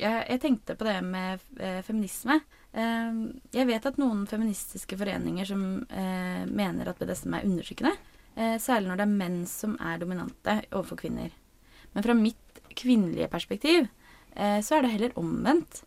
jeg, 0.00 0.16
jeg, 0.16 0.42
tenkte 0.42 0.78
på 0.80 0.88
det 0.88 0.98
med 1.06 1.46
eh, 1.60 1.78
feminisme. 1.86 2.40
Ehm, 2.72 3.40
jeg 3.52 3.68
vet 3.68 3.84
at 3.84 3.98
noen 4.00 4.24
feministiske 4.28 4.96
foreninger 4.96 5.48
som 5.48 5.62
eh, 5.92 6.44
mener 6.48 6.88
at 6.88 7.00
BDSM 7.00 7.36
er 7.36 7.46
undertrykkende. 7.48 7.92
Eh, 8.32 8.56
særlig 8.62 8.88
når 8.88 9.00
det 9.00 9.06
er 9.06 9.16
menn 9.20 9.40
som 9.48 9.76
er 9.76 10.00
dominante 10.00 10.58
overfor 10.70 11.02
kvinner. 11.04 11.32
Men 11.92 12.06
fra 12.06 12.16
mitt 12.16 12.62
kvinnelige 12.78 13.28
perspektiv 13.32 13.84
eh, 13.84 14.60
så 14.64 14.78
er 14.78 14.86
det 14.86 14.94
heller 14.96 15.18
omvendt. 15.20 15.86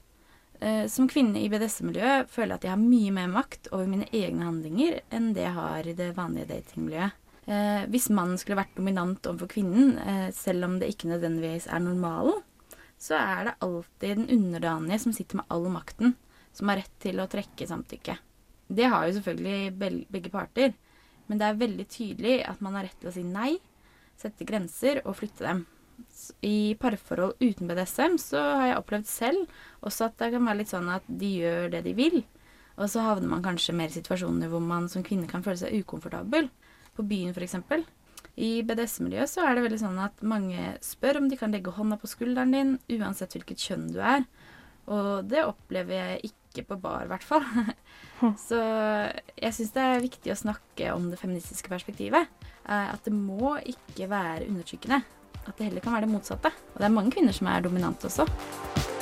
Som 0.87 1.09
kvinne 1.11 1.41
i 1.43 1.49
BDSM-miljøet 1.51 2.29
føler 2.31 2.53
jeg 2.53 2.57
at 2.61 2.63
jeg 2.65 2.71
har 2.71 2.79
mye 2.79 3.11
mer 3.13 3.27
makt 3.27 3.67
over 3.75 3.89
mine 3.91 4.05
egne 4.15 4.45
handlinger 4.47 5.01
enn 5.13 5.27
det 5.35 5.43
jeg 5.43 5.53
har 5.53 5.89
i 5.91 5.93
det 5.99 6.07
vanlige 6.15 6.47
datingmiljøet. 6.47 7.17
Hvis 7.91 8.07
mannen 8.15 8.39
skulle 8.39 8.61
vært 8.61 8.77
dominant 8.79 9.27
overfor 9.27 9.51
kvinnen, 9.51 9.91
selv 10.33 10.65
om 10.65 10.77
det 10.79 10.93
ikke 10.93 11.11
nødvendigvis 11.11 11.67
er 11.67 11.83
normalen, 11.83 12.39
så 12.95 13.19
er 13.19 13.49
det 13.49 13.57
alltid 13.67 14.23
den 14.23 14.31
underdanige 14.37 15.01
som 15.03 15.13
sitter 15.19 15.43
med 15.43 15.51
all 15.53 15.67
makten 15.75 16.15
som 16.55 16.71
har 16.71 16.81
rett 16.81 16.97
til 17.03 17.19
å 17.19 17.27
trekke 17.29 17.67
samtykke. 17.69 18.17
Det 18.67 18.89
har 18.89 19.05
jo 19.05 19.15
selvfølgelig 19.17 20.05
begge 20.09 20.31
parter, 20.33 20.73
men 21.27 21.41
det 21.41 21.47
er 21.47 21.61
veldig 21.61 21.85
tydelig 21.91 22.35
at 22.47 22.61
man 22.65 22.77
har 22.77 22.87
rett 22.87 22.99
til 23.01 23.11
å 23.11 23.15
si 23.15 23.23
nei, 23.27 23.55
sette 24.17 24.47
grenser 24.47 25.01
og 25.03 25.17
flytte 25.19 25.45
dem. 25.45 25.65
I 26.43 26.75
parforhold 26.79 27.39
uten 27.39 27.69
BDSM 27.69 28.17
så 28.19 28.41
har 28.59 28.69
jeg 28.69 28.79
opplevd 28.81 29.07
selv 29.07 29.85
også 29.85 30.09
at 30.09 30.17
det 30.19 30.31
kan 30.33 30.47
være 30.47 30.59
litt 30.61 30.71
sånn 30.71 30.89
at 30.91 31.05
de 31.07 31.29
gjør 31.39 31.69
det 31.75 31.85
de 31.85 31.93
vil, 31.97 32.17
og 32.75 32.89
så 32.91 33.05
havner 33.05 33.31
man 33.31 33.43
kanskje 33.45 33.75
mer 33.75 33.91
i 33.91 33.95
situasjoner 33.95 34.51
hvor 34.51 34.63
man 34.63 34.89
som 34.91 35.05
kvinne 35.05 35.29
kan 35.31 35.43
føle 35.45 35.59
seg 35.61 35.77
ukomfortabel. 35.79 36.49
På 36.95 37.05
byen, 37.07 37.31
f.eks. 37.35 37.55
I 38.35 38.49
BDS-miljøet 38.67 39.31
så 39.31 39.45
er 39.45 39.55
det 39.55 39.63
veldig 39.63 39.79
sånn 39.79 39.99
at 40.03 40.23
mange 40.27 40.73
spør 40.83 41.21
om 41.21 41.29
de 41.31 41.39
kan 41.39 41.53
legge 41.55 41.71
hånda 41.71 41.95
på 42.01 42.09
skulderen 42.11 42.51
din, 42.51 42.73
uansett 42.97 43.35
hvilket 43.35 43.63
kjønn 43.63 43.87
du 43.95 44.01
er. 44.03 44.25
Og 44.91 45.29
det 45.31 45.45
opplever 45.47 45.95
jeg 45.95 46.31
ikke 46.31 46.44
ikke 46.55 46.71
på 46.71 46.79
bar, 46.87 47.03
i 47.05 47.11
hvert 47.11 47.27
fall. 47.27 47.43
Så 48.47 48.59
jeg 49.35 49.57
syns 49.57 49.75
det 49.75 49.83
er 49.83 50.05
viktig 50.07 50.33
å 50.33 50.39
snakke 50.39 50.89
om 50.95 51.11
det 51.11 51.19
feministiske 51.21 51.71
perspektivet. 51.71 52.31
Eh, 52.65 52.89
at 52.95 53.05
det 53.05 53.13
må 53.13 53.57
ikke 53.61 54.09
være 54.11 54.47
undertrykkende. 54.47 55.03
At 55.45 55.53
det 55.59 55.69
heller 55.69 55.83
kan 55.83 55.93
være 55.93 56.07
det 56.07 56.15
motsatte. 56.15 56.53
Og 56.73 56.81
det 56.81 56.89
er 56.89 56.97
mange 56.97 57.13
kvinner 57.13 57.35
som 57.35 57.51
er 57.51 57.65
dominante 57.65 58.09
også. 58.09 58.94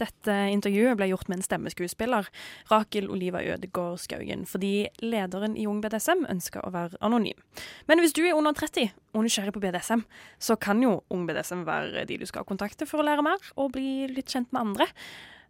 Dette 0.00 0.36
intervjuet 0.52 0.98
ble 0.98 1.10
gjort 1.10 1.28
med 1.30 1.40
en 1.40 1.46
stemmeskuespiller, 1.46 2.28
Rakel 2.70 3.10
Oliva 3.12 3.42
Ødegård 3.44 4.00
Skaugen, 4.02 4.46
fordi 4.48 4.88
lederen 5.04 5.56
i 5.60 5.66
Ung 5.70 5.82
BDSM 5.84 6.24
ønsker 6.30 6.64
å 6.64 6.72
være 6.74 7.00
anonym. 7.04 7.40
Men 7.90 8.02
hvis 8.02 8.16
du 8.16 8.22
er 8.24 8.36
under 8.38 8.56
30 8.56 8.90
og 9.14 9.26
nysgjerrig 9.26 9.54
på 9.56 9.62
BDSM, 9.62 10.06
så 10.40 10.56
kan 10.60 10.82
jo 10.82 11.00
Ung 11.12 11.26
BDSM 11.28 11.66
være 11.68 12.06
de 12.08 12.20
du 12.20 12.26
skal 12.28 12.48
kontakte 12.48 12.88
for 12.88 13.02
å 13.02 13.06
lære 13.06 13.26
mer 13.26 13.52
og 13.56 13.74
bli 13.76 14.08
litt 14.10 14.32
kjent 14.32 14.50
med 14.54 14.64
andre. 14.64 14.88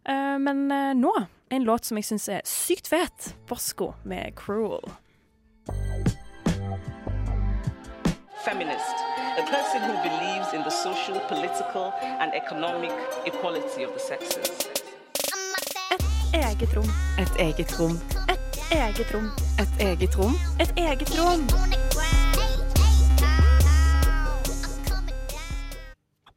Eh, 0.05 0.37
men 0.41 0.65
eh, 0.71 0.91
nå 0.97 1.13
en 1.51 1.67
låt 1.67 1.87
som 1.87 1.99
jeg 1.99 2.07
syns 2.07 2.27
er 2.31 2.43
sykt 2.47 2.91
fet. 2.91 3.33
Bosco 3.49 3.93
med 4.07 4.35
'Cruel'. 4.35 4.91
Feminist. 8.45 8.95
a 9.37 9.43
person 9.43 9.81
who 9.81 9.93
believes 10.03 10.53
in 10.53 10.63
the 10.63 10.69
social, 10.69 11.19
political, 11.29 11.93
and 12.01 12.33
economic 12.33 12.91
equality 13.25 13.85
of 13.85 13.93
the 13.93 13.99
sexes. 13.99 14.67
eget 16.33 16.75
rom. 16.75 16.89
Et 17.19 17.39
eget 17.39 17.79
rom. 17.79 17.99
Et 18.29 18.71
eget 18.71 19.13
rom. 19.13 19.29
Et 19.59 19.81
eget 19.81 20.17
rom. 20.17 20.33
Et 20.59 20.71
eget 20.77 21.19
rom. 21.19 21.47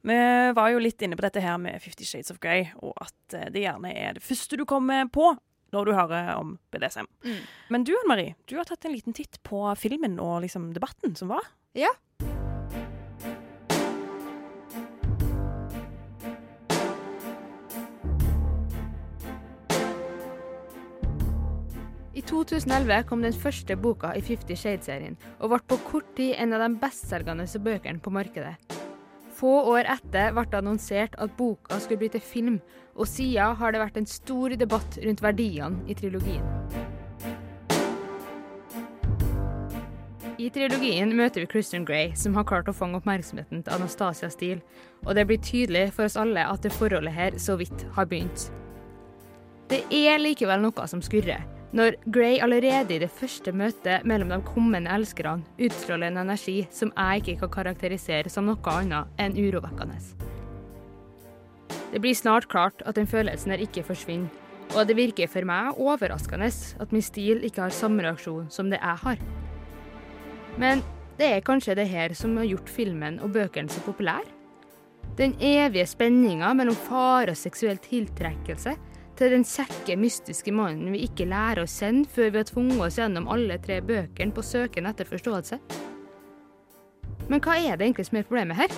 Vi 0.01 0.53
var 0.55 0.69
jo 0.69 0.79
litt 0.79 1.01
inne 1.01 1.17
på 1.17 1.25
dette 1.25 1.41
her 1.41 1.57
med 1.57 1.81
Fifty 1.81 2.05
Shades 2.05 2.31
of 2.31 2.39
Grey, 2.39 2.69
og 2.79 2.93
at 3.01 3.33
eh, 3.33 3.51
det 3.51 3.65
gjerne 3.65 3.91
er 3.91 4.13
det 4.13 4.23
første 4.23 4.55
du 4.55 4.65
kommer 4.65 5.09
på 5.11 5.33
når 5.73 5.85
du 5.85 5.93
hører 5.97 6.35
om 6.35 6.57
BDSM. 6.71 7.09
Mm. 7.25 7.43
Men 7.69 7.83
du 7.83 7.95
Anne 7.97 8.07
Marie, 8.07 8.35
du 8.45 8.55
har 8.55 8.69
tatt 8.69 8.85
en 8.85 8.93
liten 8.93 9.13
titt 9.13 9.41
på 9.43 9.67
filmen 9.75 10.19
og 10.21 10.43
liksom 10.45 10.71
debatten 10.77 11.15
som 11.17 11.33
var. 11.33 11.43
Ja. 11.75 11.89
I 22.13 22.21
2011 22.21 23.03
kom 23.09 23.21
den 23.21 23.35
første 23.35 23.75
boka 23.75 24.13
i 24.15 24.23
Fifty 24.23 24.55
Shades-serien, 24.55 25.19
og 25.43 25.51
ble 25.51 25.59
på 25.67 25.81
kort 25.89 26.15
tid 26.15 26.37
en 26.39 26.55
av 26.55 26.63
de 26.63 26.71
bestselgende 26.79 27.43
bøkene 27.59 27.99
på 27.99 28.13
markedet. 28.15 28.55
Få 29.35 29.57
år 29.75 29.91
etter 29.97 30.31
ble 30.31 30.47
det 30.47 30.61
annonsert 30.61 31.19
at 31.19 31.35
boka 31.35 31.81
skulle 31.83 32.05
bli 32.05 32.13
til 32.15 32.23
film, 32.23 32.61
og 32.95 33.11
siden 33.11 33.59
har 33.59 33.75
det 33.75 33.83
vært 33.83 33.99
en 33.99 34.07
stor 34.07 34.55
debatt 34.55 34.95
rundt 35.03 35.27
verdiene 35.27 35.83
i 35.91 35.99
trilogien. 35.99 36.54
I 40.35 40.49
trilogien 40.51 41.13
møter 41.15 41.45
vi 41.45 41.47
Christian 41.47 41.85
Grey, 41.87 42.09
som 42.19 42.35
har 42.35 42.43
klart 42.47 42.67
å 42.67 42.73
fange 42.75 42.99
oppmerksomheten 42.99 43.61
til 43.63 43.71
Anastasia 43.71 44.27
Steele, 44.27 44.59
og 45.05 45.15
det 45.15 45.23
blir 45.29 45.39
tydelig 45.39 45.85
for 45.95 46.09
oss 46.09 46.17
alle 46.19 46.43
at 46.43 46.65
det 46.65 46.73
forholdet 46.75 47.15
her 47.15 47.37
så 47.39 47.55
vidt 47.61 47.85
har 47.95 48.09
begynt. 48.11 48.49
Det 49.71 49.85
er 49.95 50.19
likevel 50.19 50.59
noe 50.65 50.87
som 50.91 50.99
skurrer, 51.05 51.45
når 51.75 51.95
Grey 52.11 52.41
allerede 52.43 52.97
i 52.97 52.99
det 53.05 53.09
første 53.15 53.53
møtet 53.55 54.03
mellom 54.03 54.33
de 54.33 54.41
kommende 54.49 54.91
elskerne 54.91 55.47
utstråler 55.55 56.11
en 56.11 56.19
energi 56.25 56.57
som 56.67 56.91
jeg 56.91 57.23
ikke 57.23 57.45
kan 57.45 57.53
karakterisere 57.55 58.31
som 58.31 58.51
noe 58.51 58.75
annet 58.75 59.15
enn 59.21 59.39
urovekkende. 59.39 60.01
Det 61.93 62.03
blir 62.03 62.17
snart 62.17 62.49
klart 62.51 62.83
at 62.83 62.99
den 62.99 63.07
følelsen 63.07 63.55
her 63.55 63.63
ikke 63.63 63.87
forsvinner, 63.87 64.27
og 64.75 64.83
det 64.89 64.99
virker 64.99 65.31
for 65.31 65.47
meg 65.47 65.79
overraskende 65.79 66.51
at 66.51 66.91
min 66.91 67.07
stil 67.07 67.39
ikke 67.47 67.69
har 67.69 67.75
samme 67.75 68.03
reaksjon 68.03 68.51
som 68.51 68.67
det 68.67 68.83
jeg 68.83 69.03
har. 69.07 69.27
Men 70.61 70.81
det 71.19 71.27
er 71.31 71.45
kanskje 71.45 71.75
det 71.79 71.87
her 71.91 72.13
som 72.15 72.35
har 72.39 72.47
gjort 72.47 72.71
filmen 72.71 73.19
og 73.23 73.33
bøkene 73.35 73.71
så 73.71 73.83
populære? 73.85 74.31
Den 75.15 75.35
evige 75.43 75.85
spenninga 75.87 76.49
mellom 76.57 76.75
fare 76.87 77.31
og 77.31 77.39
seksuell 77.39 77.77
tiltrekkelse 77.83 78.73
til 79.15 79.31
den 79.31 79.45
kjekke, 79.47 79.95
mystiske 79.99 80.51
mannen 80.51 80.91
vi 80.91 81.05
ikke 81.05 81.27
lærer 81.29 81.63
å 81.63 81.69
kjenne 81.71 82.07
før 82.11 82.33
vi 82.33 82.41
har 82.41 82.49
tvunget 82.49 82.83
oss 82.87 82.99
gjennom 82.99 83.29
alle 83.31 83.59
tre 83.63 83.79
bøkene 83.85 84.35
på 84.35 84.43
søken 84.43 84.89
etter 84.89 85.07
forståelse. 85.07 85.59
Men 87.31 87.41
hva 87.41 87.55
er 87.57 87.79
det 87.79 87.87
egentlig 87.87 88.09
som 88.09 88.19
er 88.19 88.27
problemet 88.27 88.59
her? 88.59 88.75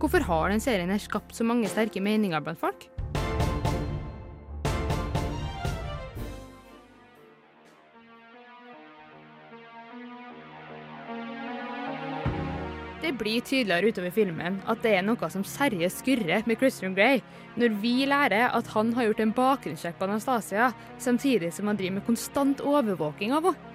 Hvorfor 0.00 0.24
har 0.24 0.48
den 0.48 0.62
serien 0.62 0.92
her 0.94 1.02
skapt 1.02 1.34
så 1.36 1.44
mange 1.44 1.68
sterke 1.68 2.00
meninger 2.00 2.40
blant 2.44 2.62
folk? 2.62 2.86
Det 13.10 13.16
blir 13.18 13.40
tydeligere 13.42 13.90
utover 13.90 14.12
filmen 14.14 14.60
at 14.70 14.84
det 14.84 14.90
er 14.94 15.02
noe 15.02 15.28
som 15.34 15.42
seriøst 15.42 16.04
skurrer 16.04 16.44
med 16.46 16.60
Christian 16.60 16.92
Grey, 16.94 17.18
når 17.58 17.72
vi 17.82 18.04
lærer 18.06 18.52
at 18.54 18.68
han 18.70 18.92
har 18.94 19.08
gjort 19.08 19.22
en 19.24 19.32
bakgrunnssjekk 19.34 19.96
på 19.98 20.06
Anastasia, 20.06 20.68
samtidig 21.02 21.50
som 21.56 21.66
han 21.66 21.80
driver 21.80 21.96
med 21.96 22.06
konstant 22.06 22.62
overvåking 22.62 23.34
av 23.34 23.48
henne. 23.48 23.72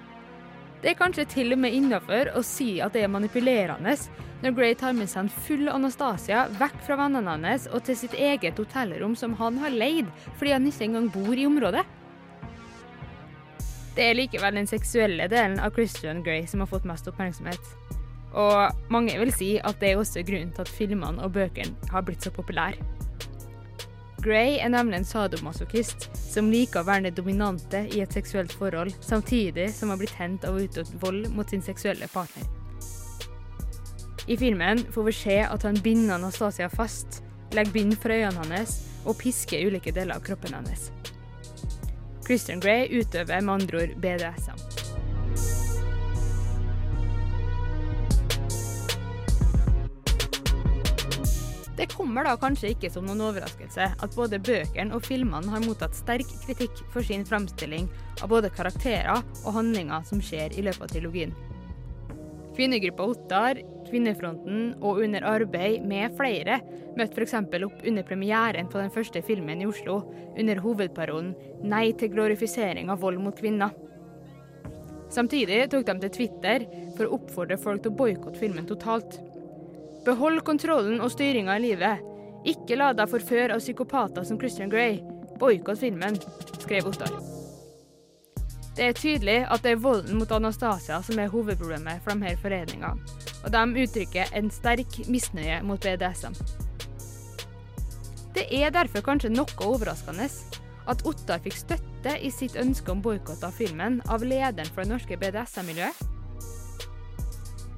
Det 0.79 0.93
er 0.93 0.95
kanskje 1.01 1.25
til 1.33 1.51
og 1.51 1.59
med 1.59 1.75
innafor 1.75 2.31
å 2.31 2.43
si 2.47 2.77
at 2.79 2.95
det 2.95 3.03
er 3.03 3.11
manipulerende 3.11 3.97
når 4.45 4.55
Grey 4.55 4.77
tar 4.79 4.95
med 4.95 5.11
seg 5.11 5.25
en 5.25 5.33
full 5.49 5.67
Anastasia 5.73 6.45
vekk 6.55 6.79
fra 6.87 6.99
vennene 7.01 7.35
hans 7.35 7.67
og 7.73 7.83
til 7.89 7.99
sitt 7.99 8.15
eget 8.15 8.61
hotellrom 8.61 9.17
som 9.19 9.35
han 9.41 9.59
har 9.65 9.75
leid 9.75 10.13
fordi 10.37 10.55
han 10.55 10.69
ikke 10.71 10.87
engang 10.87 11.11
bor 11.11 11.35
i 11.35 11.49
området. 11.49 11.83
Det 13.99 14.07
er 14.07 14.15
likevel 14.15 14.61
den 14.61 14.71
seksuelle 14.71 15.27
delen 15.27 15.59
av 15.59 15.75
Christian 15.75 16.23
Grey 16.23 16.47
som 16.47 16.63
har 16.63 16.71
fått 16.71 16.87
mest 16.87 17.11
oppmerksomhet. 17.11 17.94
Og 18.35 18.91
mange 18.91 19.15
vil 19.19 19.31
si 19.33 19.55
at 19.63 19.79
det 19.79 19.93
er 19.93 20.01
også 20.01 20.25
grunnen 20.27 20.51
til 20.51 20.65
at 20.65 20.71
filmene 20.77 21.23
og 21.23 21.33
bøkene 21.37 21.91
har 21.91 22.03
blitt 22.03 22.25
så 22.25 22.33
populære. 22.35 22.83
Grey 24.25 24.57
er 24.57 24.71
nemlig 24.73 24.97
en 24.97 25.05
sadomasochist 25.05 26.07
som 26.17 26.49
liker 26.49 26.81
å 26.81 26.87
være 26.87 27.11
dominante 27.13 27.83
i 27.93 28.01
et 28.01 28.13
seksuelt 28.15 28.53
forhold, 28.57 28.95
samtidig 28.99 29.69
som 29.75 29.91
har 29.93 29.99
blitt 30.01 30.15
hendt 30.17 30.47
av 30.49 30.57
å 30.57 30.63
utøve 30.65 31.01
vold 31.03 31.27
mot 31.35 31.49
sin 31.49 31.61
seksuelle 31.61 32.09
partner. 32.09 32.47
I 34.25 34.37
filmen 34.41 34.81
får 34.91 35.05
vi 35.05 35.13
se 35.13 35.37
at 35.45 35.67
han 35.67 35.77
binder 35.85 36.15
Anastasia 36.17 36.69
fast, 36.73 37.21
legger 37.53 37.75
bind 37.75 37.99
for 38.01 38.15
øynene 38.15 38.57
hans 38.57 38.79
og 39.05 39.19
pisker 39.21 39.67
ulike 39.67 39.93
deler 39.93 40.17
av 40.17 40.25
kroppen 40.25 40.57
hennes. 40.57 40.89
Christian 42.25 42.59
Grey 42.59 42.89
utøver 42.89 43.45
med 43.45 43.53
andre 43.59 43.83
ord 43.83 43.95
BDSM. 44.01 44.84
Det 51.75 51.89
kommer 51.91 52.23
da 52.23 52.37
kanskje 52.39 52.71
ikke 52.71 52.89
som 52.91 53.03
noen 53.07 53.25
overraskelse 53.25 53.89
at 53.99 54.15
både 54.15 54.39
bøkene 54.39 54.95
og 54.95 55.03
filmene 55.03 55.51
har 55.51 55.63
mottatt 55.65 55.97
sterk 55.97 56.29
kritikk 56.45 56.79
for 56.93 57.03
sin 57.03 57.25
framstilling 57.27 57.89
av 58.21 58.31
både 58.31 58.51
karakterer 58.55 59.19
og 59.43 59.51
handlinger 59.57 60.05
som 60.07 60.23
skjer 60.23 60.55
i 60.55 60.63
løpet 60.63 60.87
av 60.87 60.93
trilogien. 60.93 61.35
Kvinnegruppa 62.55 63.03
Ottar, 63.11 63.59
Kvinnefronten 63.89 64.77
og 64.79 65.01
Under 65.03 65.25
arbeid 65.27 65.83
med 65.83 66.15
flere 66.15 66.61
møtte 66.95 67.19
f.eks. 67.19 67.35
opp 67.67 67.83
under 67.83 68.07
premieren 68.07 68.69
på 68.71 68.79
den 68.79 68.93
første 68.93 69.19
filmen 69.27 69.59
i 69.59 69.67
Oslo 69.67 69.97
under 70.39 70.61
hovedparolen 70.63 71.33
'Nei 71.63 71.91
til 71.99 72.13
glorifisering 72.15 72.89
av 72.89 73.03
vold 73.03 73.19
mot 73.19 73.35
kvinner'. 73.35 73.75
Samtidig 75.11 75.69
tok 75.69 75.85
de 75.85 75.99
til 75.99 76.15
Twitter 76.17 76.65
for 76.95 77.05
å 77.05 77.19
oppfordre 77.19 77.59
folk 77.59 77.83
til 77.83 77.91
å 77.91 77.99
boikotte 77.99 78.39
filmen 78.39 78.65
totalt. 78.65 79.19
Behold 80.05 80.43
kontrollen 80.45 80.99
og 81.01 81.09
styringa 81.11 81.55
i 81.57 81.63
livet. 81.63 82.03
Ikke 82.45 82.77
la 82.77 82.91
deg 82.93 83.09
forføre 83.09 83.55
av 83.55 83.63
psykopater 83.63 84.25
som 84.27 84.37
Christian 84.37 84.69
Grey. 84.69 84.99
Boikott 85.41 85.81
filmen, 85.81 86.19
skrev 86.61 86.91
Ottar. 86.91 87.15
Det 88.75 88.89
er 88.89 88.97
tydelig 88.99 89.37
at 89.49 89.63
det 89.63 89.71
er 89.73 89.81
volden 89.81 90.19
mot 90.19 90.31
Anastasia 90.35 90.99
som 91.03 91.19
er 91.19 91.31
hovedproblemet 91.31 92.03
for 92.03 92.13
de 92.13 92.27
her 92.27 92.37
foreningene, 92.37 92.91
og 93.41 93.53
de 93.55 93.83
uttrykker 93.85 94.35
en 94.35 94.51
sterk 94.51 94.99
misnøye 95.09 95.61
mot 95.63 95.81
BDSM. 95.81 96.35
Det 98.35 98.45
er 98.51 98.73
derfor 98.75 99.01
kanskje 99.01 99.31
noe 99.31 99.47
overraskende 99.63 100.27
at 100.91 101.05
Ottar 101.07 101.39
fikk 101.41 101.55
støtte 101.57 102.17
i 102.19 102.29
sitt 102.29 102.59
ønske 102.59 102.91
om 102.91 103.01
boikott 103.01 103.45
av 103.47 103.55
filmen 103.55 104.01
av 104.11 104.27
lederen 104.27 104.69
for 104.69 104.83
det 104.83 104.91
norske 104.91 105.17
BDSM-miljøet. 105.17 106.03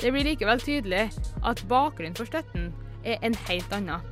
Det 0.02 0.12
blir 0.14 0.28
likevel 0.28 0.62
tydelig 0.62 1.08
at 1.46 1.64
bakgrunnen 1.70 2.16
for 2.18 2.30
støtten 2.30 2.70
er 3.06 3.18
en 3.26 3.36
helt 3.48 3.72
annen. 3.74 4.04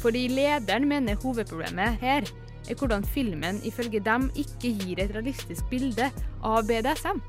Fordi 0.00 0.28
lederen 0.32 0.88
mener 0.88 1.18
hovedproblemet 1.22 1.98
her 2.00 2.24
er 2.70 2.78
hvordan 2.78 3.04
filmen 3.04 3.60
ifølge 3.64 4.00
dem 4.00 4.30
ikke 4.36 4.72
gir 4.78 5.02
et 5.02 5.12
realistisk 5.14 5.68
bilde 5.70 6.08
av 6.44 6.64
BDSM. 6.68 7.20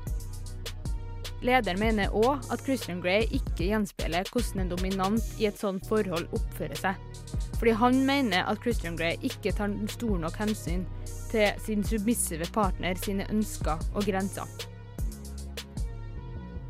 Lederen 1.42 1.78
mener 1.78 2.14
òg 2.16 2.48
at 2.50 2.64
Christian 2.64 3.02
Grey 3.02 3.28
ikke 3.30 3.68
gjenspeiler 3.68 4.26
hvordan 4.32 4.64
en 4.64 4.72
dominant 4.72 5.28
i 5.38 5.46
et 5.46 5.60
sånt 5.60 5.86
forhold 5.86 6.26
oppfører 6.34 6.80
seg. 6.80 7.04
Fordi 7.58 7.76
han 7.78 8.00
mener 8.06 8.48
at 8.50 8.58
Christian 8.62 8.96
Grey 8.98 9.20
ikke 9.22 9.52
tar 9.52 9.76
stor 9.92 10.18
nok 10.18 10.40
hensyn 10.40 10.86
til 11.30 11.52
sin 11.62 11.84
submissive 11.84 12.48
partner 12.54 12.98
sine 12.98 13.28
ønsker 13.30 13.78
og 13.94 14.02
grenser. 14.08 14.48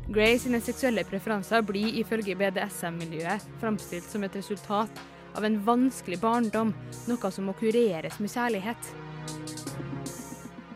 Grey 0.09 0.39
sine 0.41 0.57
seksuelle 0.57 1.03
preferanser 1.05 1.61
blir 1.61 1.93
ifølge 2.01 2.33
BDSM-miljøet 2.39 3.43
framstilt 3.61 4.07
som 4.09 4.23
et 4.25 4.33
resultat 4.39 5.01
av 5.37 5.45
en 5.45 5.59
vanskelig 5.61 6.17
barndom, 6.23 6.71
noe 7.05 7.29
som 7.29 7.45
må 7.45 7.53
kureres 7.59 8.17
med 8.17 8.33
kjærlighet. 8.33 8.89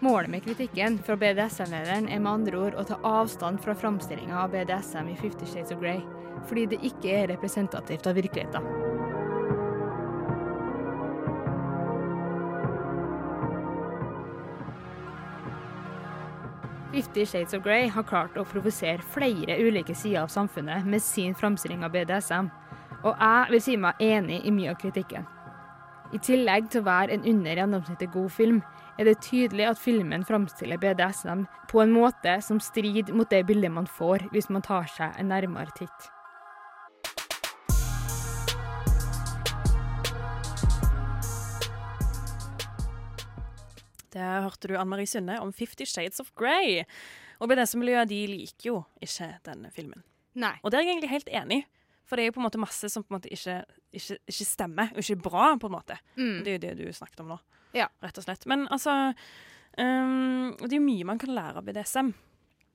Målet 0.06 0.30
med 0.30 0.46
kritikken 0.46 1.00
fra 1.02 1.18
BDSM-lederen 1.18 2.12
er 2.14 2.22
med 2.22 2.34
andre 2.34 2.62
ord 2.68 2.78
å 2.78 2.86
ta 2.86 3.00
avstand 3.02 3.64
fra 3.64 3.74
framstillinga 3.74 4.38
av 4.44 4.54
BDSM 4.54 5.10
i 5.10 5.18
Fifty 5.18 5.50
Shades 5.50 5.74
of 5.74 5.82
Grey, 5.82 6.06
fordi 6.46 6.68
det 6.76 6.84
ikke 6.94 7.18
er 7.24 7.32
representativt 7.34 8.06
av 8.06 8.22
virkeligheten. 8.22 9.03
Fifty 16.94 17.26
Shades 17.26 17.54
of 17.54 17.64
Grey 17.66 17.88
har 17.90 18.04
klart 18.06 18.36
å 18.38 18.44
provosere 18.46 19.02
flere 19.16 19.56
ulike 19.66 19.96
sider 19.98 20.20
av 20.22 20.28
samfunnet 20.30 20.86
med 20.86 21.02
sin 21.02 21.34
framstilling 21.34 21.82
av 21.82 21.90
BDSM, 21.96 22.52
og 23.02 23.16
jeg 23.18 23.50
vil 23.50 23.64
si 23.66 23.78
meg 23.82 24.04
enig 24.06 24.44
i 24.46 24.54
mye 24.54 24.76
av 24.76 24.78
kritikken. 24.78 25.26
I 26.14 26.22
tillegg 26.22 26.70
til 26.70 26.84
å 26.84 26.86
være 26.92 27.16
en 27.16 27.26
under 27.32 27.58
gjennomsnittet 27.58 28.14
god 28.14 28.30
film, 28.36 28.62
er 29.02 29.10
det 29.10 29.24
tydelig 29.26 29.72
at 29.72 29.82
filmen 29.82 30.22
framstiller 30.28 30.78
BDSM 30.78 31.48
på 31.72 31.82
en 31.82 31.98
måte 31.98 32.38
som 32.46 32.62
strider 32.62 33.10
mot 33.18 33.32
det 33.34 33.42
bildet 33.50 33.74
man 33.74 33.90
får 33.90 34.30
hvis 34.30 34.54
man 34.54 34.62
tar 34.62 34.86
seg 34.86 35.18
en 35.18 35.34
nærmere 35.34 35.74
titt. 35.74 36.14
Der 44.14 44.42
hørte 44.46 44.70
du 44.70 44.76
Anne 44.78 44.92
Marie 44.94 45.10
Synne 45.10 45.40
om 45.42 45.52
Fifty 45.56 45.86
Shades 45.90 46.22
of 46.22 46.32
Grey. 46.38 46.84
Og 47.42 47.50
BDS-miljøet 47.50 48.10
de 48.12 48.20
liker 48.30 48.68
jo 48.70 48.76
ikke 49.04 49.32
denne 49.46 49.72
filmen. 49.74 50.04
Nei. 50.40 50.56
Og 50.64 50.72
det 50.72 50.80
er 50.80 50.86
jeg 50.86 50.94
egentlig 50.96 51.12
helt 51.14 51.32
enig. 51.34 51.64
For 52.10 52.20
det 52.20 52.26
er 52.26 52.30
jo 52.32 52.36
på 52.36 52.42
en 52.44 52.48
måte 52.50 52.60
masse 52.62 52.90
som 52.92 53.04
på 53.06 53.14
en 53.14 53.18
måte 53.18 53.32
ikke, 53.32 53.62
ikke, 53.96 54.18
ikke 54.30 54.46
stemmer, 54.46 54.92
og 54.94 55.00
ikke 55.02 55.16
er 55.16 55.24
bra, 55.24 55.46
på 55.58 55.70
en 55.70 55.76
måte. 55.78 55.98
Mm. 56.18 56.36
Det 56.44 56.52
er 56.52 56.58
jo 56.58 56.62
det 56.66 56.74
du 56.82 56.94
snakket 56.94 57.24
om 57.24 57.32
nå, 57.34 57.40
Ja. 57.74 57.88
rett 58.04 58.20
og 58.20 58.26
slett. 58.28 58.46
Men 58.46 58.68
altså 58.68 58.92
um, 59.78 60.54
Det 60.60 60.70
er 60.72 60.78
jo 60.78 60.84
mye 60.86 61.08
man 61.10 61.22
kan 61.22 61.34
lære 61.34 61.62
av 61.62 61.66
BDSM. 61.66 62.12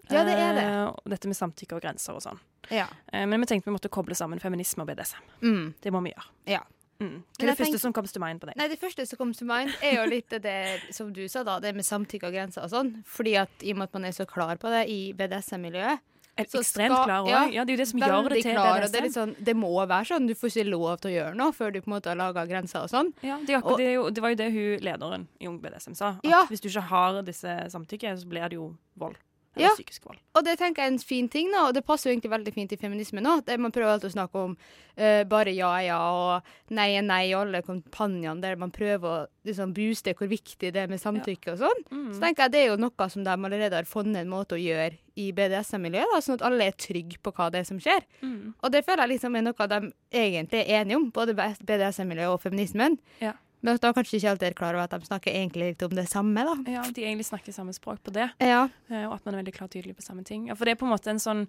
Ja, 0.09 0.22
det 0.24 0.38
er 0.40 0.55
det. 0.57 0.64
Uh, 0.64 0.96
dette 1.12 1.29
med 1.29 1.37
samtykke 1.37 1.77
og 1.77 1.85
grenser 1.85 2.16
og 2.16 2.24
sånn. 2.24 2.40
Ja. 2.72 2.87
Uh, 3.12 3.27
men 3.29 3.44
vi 3.44 3.51
tenkte 3.51 3.68
vi 3.68 3.77
måtte 3.77 3.92
koble 3.92 4.16
sammen 4.16 4.40
feminisme 4.40 4.83
og 4.87 4.88
BDSM. 4.90 5.29
Mm. 5.44 5.66
Det 5.85 5.92
må 5.92 6.01
vi 6.07 6.14
gjøre. 6.14 6.29
Ja. 6.57 6.62
Mm. 7.00 7.22
Hva 7.38 7.44
er 7.44 7.46
det 7.52 7.58
første 7.58 7.76
tenk- 7.76 7.80
som 7.80 7.92
kommer 7.92 8.11
til 8.11 8.20
mind 8.20 8.40
på 8.42 8.46
deg? 8.50 8.56
Nei, 8.58 8.68
Det 8.68 8.80
første 8.80 9.06
som 9.06 9.16
kom 9.20 9.32
til 9.32 9.46
mind, 9.46 9.70
er 9.82 9.94
jo 10.00 10.06
litt 10.11 10.28
det, 10.42 10.80
som 10.90 11.12
du 11.12 11.28
sa, 11.28 11.44
da, 11.44 11.61
det 11.61 11.74
med 11.74 11.84
samtykke 11.87 12.26
og 12.26 12.32
grenser 12.34 12.62
og 12.64 12.70
sånn. 12.70 13.04
Fordi 13.06 13.37
at 13.38 13.50
i 13.62 13.70
og 13.70 13.76
med 13.78 13.88
at 13.88 13.94
man 13.94 14.04
er 14.04 14.11
så 14.16 14.26
klar 14.26 14.56
på 14.58 14.68
det 14.68 14.88
i 14.90 15.12
BDSM-miljøet 15.14 16.00
så 16.38 16.61
Ekstremt 16.61 16.94
skal- 16.94 17.04
klar 17.06 17.22
også. 17.26 17.52
Ja, 17.52 17.64
det 17.64 17.72
er 17.72 17.76
jo 17.76 17.82
det 17.82 17.88
som 17.88 18.00
gjør 18.00 18.28
det 18.28 18.42
til 18.42 18.52
klar, 18.52 18.66
og 18.76 18.82
BDSM. 18.90 19.02
Det, 19.02 19.12
sånn, 19.12 19.34
det 19.44 19.56
må 19.56 19.70
være 19.87 20.06
sånn. 20.06 20.26
Du 20.28 20.34
får 20.34 20.50
ikke 20.54 20.70
lov 20.70 21.00
til 21.00 21.11
å 21.11 21.14
gjøre 21.18 21.34
noe 21.37 21.52
før 21.52 21.72
du 21.72 21.80
på 21.80 21.88
en 21.88 21.94
måte 22.00 22.06
har 22.06 22.14
laga 22.16 22.46
grenser 22.46 22.82
og 22.82 22.90
sånn. 22.90 23.12
Ja, 23.22 23.38
det, 23.44 23.56
akkurat, 23.58 23.78
det, 23.78 24.14
det 24.14 24.22
var 24.22 24.28
jo 24.30 24.34
det 24.37 24.52
hun 24.52 24.78
lederen 24.87 25.26
i 25.40 25.46
Ung 25.48 25.58
BDSM 25.61 25.94
sa. 25.96 26.08
At 26.18 26.24
Ja. 26.24 26.44
hvis 26.46 26.61
du 26.61 26.68
ikke 26.68 26.82
har 26.82 27.22
disse 27.22 27.46
samtykkene, 27.70 28.18
så 28.18 28.26
blir 28.26 28.48
det 28.48 28.52
jo 28.58 28.76
vold. 28.96 29.16
Eller 29.56 29.66
Ja. 29.66 29.74
psykisk 29.74 30.04
vold. 30.06 30.18
Og 30.37 30.44
det 30.44 30.58
tenker 30.58 30.82
jeg 30.82 30.90
er 30.90 30.92
en 30.92 30.98
fin 30.98 31.28
ting, 31.28 31.50
da, 31.50 31.66
og 31.66 31.74
det 31.74 31.84
passer 31.84 32.11
jo 32.11 32.14
egentlig 32.14 32.30
veldig 32.30 32.52
fint 32.54 32.72
i 32.72 32.76
feminismen 32.76 33.24
nå. 33.24 33.44
Der 33.44 33.58
man 33.58 33.72
prøver 33.72 33.94
alltid 33.94 34.11
å 34.11 34.14
snakke 34.14 34.34
om 34.44 34.56
uh, 34.98 35.24
bare 35.24 35.54
ja 35.54 35.70
er 35.78 35.87
ja 35.88 35.98
og 35.98 36.42
nei 36.70 36.90
er 36.96 37.02
nei, 37.02 37.34
og 37.34 37.46
alle 37.46 37.62
kampanjene 37.62 38.40
der 38.40 38.56
man 38.56 38.70
prøver 38.70 39.08
å 39.08 39.26
liksom, 39.44 39.74
booste 39.74 40.14
hvor 40.14 40.28
viktig 40.30 40.72
det 40.72 40.76
er 40.76 40.92
med 40.92 41.00
samtykke 41.00 41.52
og 41.56 41.58
sånn. 41.64 41.82
Mm. 41.90 42.12
Så 42.14 42.20
tenker 42.20 42.44
jeg 42.44 42.52
det 42.52 42.62
er 42.62 42.70
jo 42.72 42.78
noe 42.84 43.08
som 43.11 43.24
de 43.24 43.30
allerede 43.30 43.74
har 43.80 43.88
funnet 43.88 44.22
en 44.22 44.30
måte 44.30 44.54
å 44.54 44.62
gjøre 44.62 44.94
i 45.18 45.32
BDSM-miljøet, 45.34 46.22
sånn 46.22 46.38
at 46.38 46.46
alle 46.46 46.68
er 46.70 46.78
trygge 46.78 47.18
på 47.18 47.32
hva 47.34 47.50
det 47.50 47.64
er 47.64 47.66
som 47.66 47.80
skjer. 47.82 48.04
Mm. 48.22 48.54
Og 48.62 48.70
det 48.70 48.84
føler 48.87 49.06
jeg 49.08 49.16
liksom 49.16 49.34
er 49.34 49.48
noe 49.48 49.68
de 49.72 49.80
egentlig 50.14 50.62
er 50.62 50.84
enige 50.84 51.00
om, 51.00 51.11
både 51.11 51.34
BDSM-miljøet 51.34 52.37
og 52.37 52.42
feminismen. 52.44 53.00
Ja. 53.24 53.34
Men 53.60 53.78
da 53.82 53.90
kanskje 53.96 54.20
ikke 54.20 54.30
alltid 54.32 54.48
er 54.48 54.56
klar 54.58 54.76
over 54.76 54.86
at 54.86 54.94
de 54.94 55.08
snakker 55.08 55.34
egentlig 55.34 55.72
litt 55.72 55.82
om 55.82 55.96
det 55.98 56.06
samme, 56.10 56.44
da. 56.46 56.54
Ja, 56.70 56.84
de 56.94 57.02
egentlig 57.02 57.26
snakker 57.26 57.54
samme 57.54 57.74
språk 57.74 58.00
på 58.06 58.14
det. 58.14 58.28
Ja. 58.44 58.68
Eh, 58.90 59.04
Og 59.08 59.16
at 59.16 59.26
man 59.26 59.34
er 59.34 59.42
veldig 59.42 59.54
klar 59.56 59.66
og 59.66 59.74
tydelig 59.74 59.96
på 59.98 60.04
samme 60.06 60.22
ting. 60.26 60.46
Ja, 60.48 60.54
for 60.54 60.68
det 60.68 60.76
er 60.76 60.80
på 60.80 60.86
en 60.86 60.92
måte 60.94 61.10
en 61.10 61.22
sånn 61.22 61.42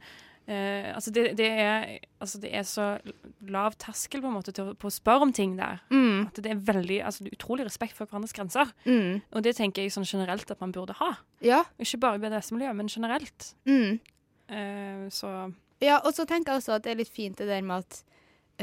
uh, 0.50 0.96
altså, 0.96 1.14
det, 1.14 1.26
det 1.38 1.50
er, 1.50 1.86
altså 2.20 2.42
det 2.42 2.52
er 2.58 2.66
så 2.66 2.88
lav 3.54 3.78
terskel 3.82 4.24
på 4.24 4.32
en 4.32 4.38
måte 4.40 4.54
til 4.56 4.72
å, 4.72 4.76
på 4.80 4.90
å 4.90 4.94
spørre 4.94 5.28
om 5.28 5.34
ting 5.36 5.54
der. 5.60 5.84
Mm. 5.94 6.30
At 6.32 6.42
det 6.42 6.54
er 6.56 6.64
veldig, 6.72 7.00
altså 7.06 7.26
det 7.26 7.34
er 7.34 7.38
utrolig 7.38 7.68
respekt 7.70 7.98
for 7.98 8.10
hverandres 8.10 8.34
grenser. 8.36 8.74
Mm. 8.90 9.22
Og 9.36 9.46
det 9.46 9.54
tenker 9.60 9.86
jeg 9.86 9.94
sånn 9.94 10.10
generelt 10.10 10.50
at 10.50 10.64
man 10.64 10.74
burde 10.76 10.98
ha. 11.02 11.12
Ja. 11.46 11.62
Ikke 11.78 12.02
bare 12.02 12.18
i 12.18 12.24
BDS-miljøet, 12.26 12.78
men 12.80 12.90
generelt. 12.90 13.52
Mm. 13.70 14.00
Uh, 14.50 15.06
så 15.14 15.34
Ja, 15.80 16.02
og 16.02 16.12
så 16.18 16.26
tenker 16.28 16.56
jeg 16.56 16.64
også 16.64 16.74
at 16.80 16.84
det 16.88 16.96
er 16.96 17.04
litt 17.04 17.14
fint 17.14 17.38
det 17.40 17.48
der 17.48 17.62
med 17.64 17.86
at 17.86 18.02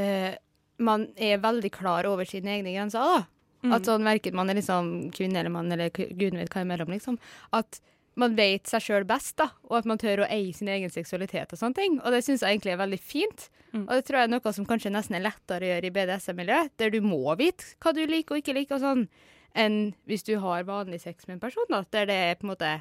uh, 0.02 0.34
man 0.82 1.06
er 1.16 1.38
veldig 1.40 1.70
klar 1.72 2.04
over 2.10 2.26
sine 2.28 2.58
egne 2.58 2.74
grenser, 2.74 3.00
da. 3.00 3.22
Mm. 3.66 3.74
At 3.76 3.88
sånn 3.88 4.06
verken 4.06 4.36
man 4.38 4.50
er 4.52 4.58
liksom 4.60 4.94
kvinne 5.14 5.42
eller 5.42 5.52
mann, 5.52 5.70
eller 5.74 5.92
gudene 5.92 6.44
vet 6.44 6.54
hva 6.54 6.64
imellom, 6.64 6.92
liksom. 6.94 7.18
At 7.56 7.80
man 8.16 8.36
vet 8.38 8.70
seg 8.70 8.84
sjøl 8.84 9.04
best, 9.08 9.36
da, 9.40 9.50
og 9.68 9.80
at 9.82 9.88
man 9.88 10.00
tør 10.00 10.24
å 10.24 10.30
eie 10.32 10.54
sin 10.56 10.70
egen 10.72 10.92
seksualitet 10.92 11.52
og 11.52 11.60
sånne 11.60 11.76
ting. 11.76 11.98
Og 12.00 12.14
det 12.14 12.22
syns 12.24 12.44
jeg 12.44 12.56
egentlig 12.56 12.72
er 12.72 12.80
veldig 12.80 13.00
fint. 13.02 13.48
Mm. 13.74 13.84
Og 13.84 13.92
det 13.92 14.06
tror 14.08 14.20
jeg 14.20 14.28
er 14.28 14.32
noe 14.32 14.52
som 14.56 14.68
kanskje 14.68 14.92
nesten 14.94 15.18
er 15.18 15.26
lettere 15.26 15.66
å 15.66 15.72
gjøre 15.74 15.90
i 15.90 15.94
BDSM-miljøet, 15.98 16.74
der 16.80 16.94
du 16.94 17.00
må 17.04 17.22
vite 17.36 17.74
hva 17.84 17.92
du 17.96 18.04
liker 18.08 18.36
og 18.36 18.42
ikke 18.42 18.56
liker 18.56 18.78
og 18.78 18.84
sånn, 18.86 19.06
enn 19.56 19.80
hvis 20.08 20.24
du 20.24 20.36
har 20.40 20.68
vanlig 20.68 21.02
sex 21.04 21.28
med 21.28 21.36
en 21.36 21.44
person, 21.44 21.68
da, 21.72 21.82
der 21.92 22.08
det 22.08 22.20
er 22.30 22.38
på 22.40 22.48
en 22.48 22.54
måte 22.54 22.72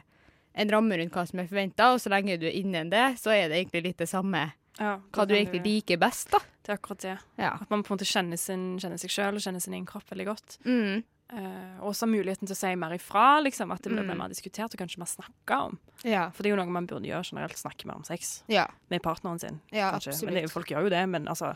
en 0.55 0.71
ramme 0.71 0.99
rundt 0.99 1.15
hva 1.15 1.25
som 1.27 1.41
er 1.41 1.49
forventa, 1.49 1.91
og 1.91 1.99
så 2.03 2.11
lenge 2.13 2.39
du 2.39 2.47
er 2.47 2.55
innen 2.55 2.91
det, 2.93 3.07
så 3.19 3.33
er 3.35 3.49
det 3.49 3.59
egentlig 3.59 3.89
litt 3.89 4.03
det 4.03 4.11
samme 4.11 4.47
ja, 4.79 4.99
hva 5.11 5.25
du 5.27 5.33
egentlig 5.35 5.63
liker 5.63 5.97
best, 5.97 6.31
da. 6.31 6.39
Det 6.65 6.73
er 6.73 6.77
akkurat 6.79 6.99
det. 6.99 7.17
Ja. 7.37 7.53
At 7.61 7.69
man 7.69 7.83
på 7.83 7.93
en 7.93 7.97
måte 7.97 8.05
kjenner, 8.09 8.37
sin, 8.41 8.77
kjenner 8.81 8.97
seg 8.97 9.09
sjøl 9.13 9.35
og 9.37 9.41
kjenner 9.43 9.61
sin 9.61 9.73
egen 9.77 9.85
kropp 9.85 10.09
veldig 10.09 10.25
godt. 10.25 10.57
Mm. 10.65 11.03
Eh, 11.33 11.77
og 11.81 11.91
også 11.91 12.05
muligheten 12.09 12.45
til 12.47 12.53
å 12.53 12.57
si 12.57 12.71
mer 12.75 12.91
ifra, 12.93 13.41
liksom, 13.41 13.71
at 13.73 13.81
det 13.81 13.91
blir 13.91 14.03
Mm. 14.05 14.17
mer 14.17 14.29
diskutert 14.29 14.73
og 14.73 14.77
kanskje 14.79 14.99
mer 14.99 15.05
snakka 15.09 15.59
om. 15.65 15.79
Ja. 16.03 16.29
For 16.29 16.43
det 16.43 16.51
er 16.51 16.55
jo 16.55 16.63
noe 16.63 16.71
man 16.73 16.85
burde 16.87 17.05
gjøre 17.05 17.23
generelt, 17.31 17.57
snakke 17.57 17.85
mer 17.85 17.95
om 17.95 18.03
sex 18.03 18.43
Ja. 18.47 18.67
med 18.89 19.01
partneren 19.01 19.39
sin. 19.39 19.61
Ja. 19.71 19.91
Men 20.23 20.33
det, 20.33 20.51
folk 20.51 20.67
gjør 20.67 20.83
jo 20.83 20.89
det, 20.89 21.07
men 21.09 21.25
altså, 21.27 21.55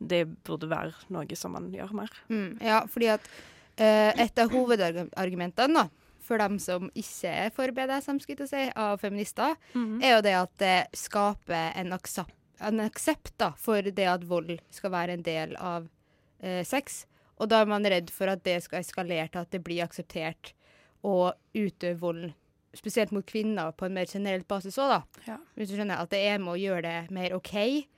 det 0.00 0.42
burde 0.44 0.68
være 0.68 0.94
noe 1.10 1.36
som 1.36 1.52
man 1.52 1.70
gjør 1.72 1.92
mer. 1.92 2.10
Mm, 2.30 2.60
ja, 2.62 2.82
fordi 2.86 3.08
at 3.08 3.20
eh, 3.78 4.12
et 4.24 4.38
av 4.38 4.50
hovedargumentene 4.50 5.74
da, 5.74 5.88
for 6.20 6.38
dem 6.38 6.58
som 6.58 6.90
ikke 6.94 7.28
er 7.46 7.50
for 7.50 7.66
BDSM, 7.74 8.20
skulle 8.22 8.44
jeg 8.46 8.48
si, 8.52 8.72
av 8.76 9.00
feminister, 9.00 9.56
Mhm. 9.74 10.02
er 10.02 10.16
jo 10.16 10.20
det 10.22 10.34
at 10.34 10.56
det 10.58 10.88
skaper 10.94 11.72
en 11.76 11.92
aksept, 11.92 12.32
en 12.60 12.80
aksept 12.84 13.32
da, 13.40 13.52
for 13.56 13.82
det 13.82 14.06
at 14.06 14.24
vold 14.28 14.58
skal 14.70 14.90
være 14.94 15.16
en 15.18 15.22
del 15.26 15.56
av 15.56 15.88
eh, 16.42 16.62
sex. 16.64 17.04
Og 17.40 17.48
da 17.48 17.62
er 17.62 17.70
man 17.70 17.84
redd 17.88 18.10
for 18.12 18.28
at 18.28 18.42
det 18.44 18.58
skal 18.64 18.80
eskalere 18.84 19.28
til 19.32 19.40
at 19.40 19.50
det 19.54 19.62
blir 19.64 19.82
akseptert 19.86 20.52
å 21.02 21.32
utøve 21.56 21.96
vold, 22.02 22.26
spesielt 22.76 23.10
mot 23.16 23.24
kvinner, 23.26 23.72
på 23.72 23.86
en 23.88 23.94
mer 23.96 24.06
generell 24.06 24.44
basis 24.46 24.76
òg, 24.78 24.90
da. 24.92 25.22
Ja. 25.26 25.38
Hvis 25.56 25.70
du 25.72 25.78
skjønner 25.78 26.02
at 26.04 26.10
det 26.12 26.20
er 26.28 26.38
med 26.38 26.52
å 26.52 26.60
gjøre 26.60 26.82
det 26.84 27.10
mer 27.16 27.32
OK, 27.38 27.54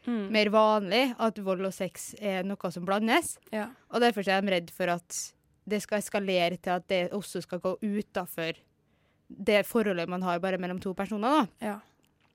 Mm. 0.07 0.31
mer 0.35 0.49
vanlig, 0.51 1.15
at 1.19 1.37
vold 1.39 1.67
og 1.67 1.75
sex 1.75 2.15
er 2.21 2.43
noe 2.47 2.71
som 2.75 2.87
blandes. 2.87 3.37
Ja. 3.53 3.69
Og 3.91 4.01
derfor 4.01 4.27
er 4.27 4.41
de 4.43 4.51
redd 4.55 4.71
for 4.75 4.89
at 4.91 5.19
det 5.69 5.83
skal 5.85 5.99
eskalere 6.03 6.57
til 6.59 6.73
at 6.75 6.87
det 6.91 7.11
også 7.15 7.43
skal 7.45 7.61
gå 7.63 7.77
utafor 7.83 8.57
det 9.29 9.63
forholdet 9.67 10.09
man 10.11 10.23
har 10.27 10.41
bare 10.43 10.59
mellom 10.59 10.81
to 10.83 10.93
personer. 10.95 11.47
da. 11.61 11.67
Ja. 11.67 11.77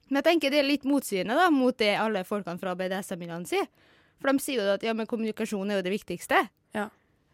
Men 0.07 0.21
jeg 0.21 0.27
tenker 0.29 0.53
det 0.53 0.61
er 0.61 0.69
litt 0.69 0.87
motsigende 0.87 1.35
da, 1.37 1.49
mot 1.53 1.77
det 1.79 1.93
alle 1.99 2.23
folkene 2.27 2.61
fra 2.61 2.75
BDSM-miljøene 2.79 3.49
sier. 3.49 3.67
For 4.21 4.31
de 4.31 4.41
sier 4.43 4.63
jo 4.63 4.77
at 4.77 4.85
ja, 4.85 4.95
men 4.97 5.09
kommunikasjon 5.09 5.69
er 5.71 5.79
jo 5.79 5.85
det 5.85 5.93
viktigste. 5.93 6.45
Ja. 6.77 6.87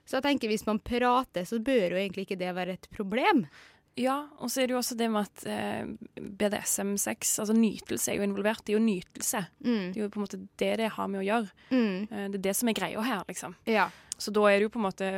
Så 0.03 0.17
jeg 0.17 0.25
tenker 0.25 0.51
hvis 0.51 0.65
man 0.67 0.81
prater, 0.83 1.45
så 1.47 1.61
bør 1.63 1.93
jo 1.93 1.99
egentlig 1.99 2.25
ikke 2.25 2.39
det 2.39 2.51
være 2.55 2.75
et 2.75 2.89
problem. 2.91 3.45
Ja, 3.95 4.27
og 4.41 4.49
så 4.49 4.61
er 4.63 4.67
det 4.67 4.73
jo 4.73 4.79
også 4.81 4.95
det 4.97 5.07
med 5.13 5.27
at 5.27 5.43
eh, 5.45 5.85
BDSM-sex, 6.17 7.35
altså 7.43 7.53
nytelse, 7.53 8.09
er 8.11 8.17
jo 8.17 8.25
involvert. 8.25 8.63
Det 8.65 8.73
er 8.73 8.79
jo 8.79 8.85
nytelse. 8.85 9.43
Mm. 9.63 9.83
Det 9.93 9.99
er 9.99 10.05
jo 10.05 10.09
på 10.13 10.19
en 10.19 10.25
måte 10.25 10.39
det 10.61 10.71
det 10.81 10.89
har 10.95 11.11
med 11.11 11.21
å 11.21 11.27
gjøre. 11.27 11.51
Mm. 11.69 11.99
Eh, 12.09 12.25
det 12.33 12.39
er 12.39 12.45
det 12.49 12.55
som 12.57 12.71
er 12.71 12.77
greia 12.79 13.03
her, 13.05 13.21
liksom. 13.29 13.53
Ja. 13.69 13.89
Så 14.17 14.33
da 14.33 14.45
er 14.49 14.57
det 14.59 14.67
jo 14.67 14.73
på 14.73 14.81
en 14.81 14.87
måte 14.87 15.11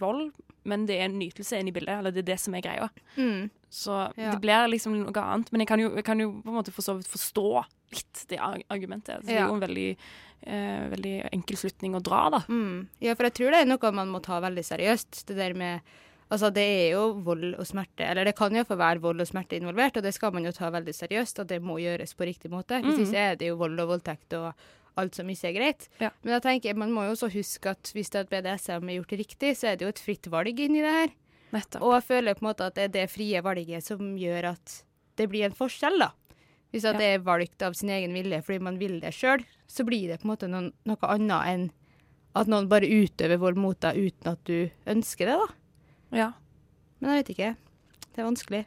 vold, 0.00 0.32
men 0.68 0.84
det 0.88 0.98
er 1.00 1.08
nytelse 1.12 1.56
inne 1.60 1.72
i 1.72 1.76
bildet. 1.76 1.98
Eller 2.00 2.12
det 2.12 2.24
er 2.24 2.30
det 2.34 2.38
som 2.42 2.56
er 2.58 2.64
greia. 2.64 2.88
Mm. 3.16 3.48
Så 3.72 3.96
Ja. 4.16 4.32
det 4.32 4.40
blir 4.42 4.68
liksom 4.68 4.96
noe 4.98 5.12
annet. 5.24 5.52
Men 5.52 5.60
jeg 5.60 5.68
kan 5.68 5.80
jo, 5.80 5.94
jeg 5.94 6.04
kan 6.04 6.18
jo 6.20 6.30
på 6.42 6.48
en 6.48 6.58
måte 6.58 6.72
for 6.72 6.82
så 6.82 6.96
vidt 6.98 7.08
forstå 7.08 7.64
litt 7.92 8.24
det 8.28 8.38
argumentet. 8.68 9.16
Altså, 9.20 9.26
Det 9.28 9.36
er 9.38 9.46
jo 9.48 9.54
en 9.54 9.60
veldig, 9.64 9.96
eh, 10.42 10.88
veldig 10.92 11.28
enkel 11.32 11.56
slutning 11.56 11.94
å 11.96 12.02
dra, 12.02 12.28
da. 12.30 12.40
Mm. 12.48 12.88
Ja, 13.00 13.14
for 13.14 13.24
jeg 13.24 13.34
tror 13.34 13.50
det 13.52 13.60
er 13.62 13.64
noe 13.70 13.92
man 13.92 14.08
må 14.12 14.20
ta 14.22 14.40
veldig 14.40 14.64
seriøst. 14.64 15.24
Det 15.26 15.36
der 15.36 15.54
med 15.54 15.80
Altså, 16.30 16.50
det 16.52 16.62
er 16.62 16.90
jo 16.92 17.12
vold 17.24 17.54
og 17.56 17.64
smerte, 17.66 18.04
eller 18.04 18.24
det 18.28 18.34
kan 18.36 18.52
jo 18.52 18.62
få 18.68 18.76
være 18.76 19.00
vold 19.00 19.20
og 19.20 19.26
smerte 19.26 19.56
involvert, 19.56 19.96
og 19.96 20.02
det 20.04 20.12
skal 20.12 20.32
man 20.32 20.44
jo 20.44 20.52
ta 20.52 20.68
veldig 20.70 20.92
seriøst, 20.92 21.38
og 21.40 21.46
det 21.48 21.62
må 21.64 21.78
gjøres 21.80 22.12
på 22.14 22.26
riktig 22.28 22.50
måte. 22.52 22.82
Hvis 22.84 22.98
Mhm. 22.98 23.06
ikke 23.06 23.16
er 23.30 23.34
det 23.36 23.48
jo 23.48 23.56
vold 23.56 23.80
og 23.80 23.88
voldtekt 23.88 24.32
og 24.36 24.52
alt 24.98 25.14
som 25.14 25.26
ikke 25.28 25.48
er 25.48 25.52
greit. 25.56 25.88
Ja. 26.00 26.10
Men 26.22 26.34
jeg 26.34 26.42
tenker, 26.42 26.76
man 26.76 26.90
må 26.92 27.04
jo 27.06 27.12
også 27.14 27.32
huske 27.32 27.70
at 27.70 27.82
hvis 27.94 28.10
det 28.10 28.20
at 28.20 28.28
BDSM 28.30 28.84
er 28.90 29.00
gjort 29.00 29.16
riktig, 29.18 29.56
så 29.56 29.68
er 29.72 29.76
det 29.76 29.86
jo 29.86 29.88
et 29.88 29.98
fritt 30.04 30.26
valg 30.28 30.58
inni 30.60 30.82
det 30.82 30.92
her. 30.92 31.08
Nettopp. 31.52 31.80
Og 31.82 31.92
jeg 31.94 32.02
føler 32.04 32.34
på 32.34 32.42
en 32.44 32.48
måte 32.52 32.66
at 32.66 32.74
det 32.74 32.84
er 32.84 32.88
det 32.88 33.10
frie 33.10 33.40
valget 33.40 33.82
som 33.82 33.98
gjør 34.18 34.50
at 34.52 34.82
det 35.16 35.30
blir 35.30 35.44
en 35.46 35.52
forskjell, 35.56 35.98
da. 35.98 36.10
Hvis 36.74 36.82
Ja. 36.84 36.92
det 36.92 37.00
er 37.14 37.18
valgt 37.24 37.62
av 37.62 37.72
sin 37.74 37.88
egen 37.88 38.12
vilje 38.12 38.42
fordi 38.44 38.60
man 38.60 38.76
vil 38.78 39.00
det 39.00 39.14
sjøl, 39.14 39.42
så 39.66 39.82
blir 39.86 40.08
det 40.08 40.20
på 40.20 40.26
en 40.28 40.36
måte 40.36 40.50
noen, 40.50 40.72
noe 40.84 40.98
annet 41.00 41.46
enn 41.46 41.70
at 42.36 42.46
noen 42.48 42.68
bare 42.68 42.82
utøver 42.84 43.38
vold 43.38 43.56
mot 43.56 43.80
deg 43.80 43.96
uten 43.96 44.32
at 44.32 44.44
du 44.44 44.70
ønsker 44.86 45.24
det, 45.24 45.38
da. 45.38 45.46
Ja. 46.14 46.32
Men 46.98 47.14
jeg 47.14 47.22
vet 47.22 47.32
ikke. 47.34 47.54
Det 48.14 48.22
er 48.22 48.28
vanskelig. 48.28 48.64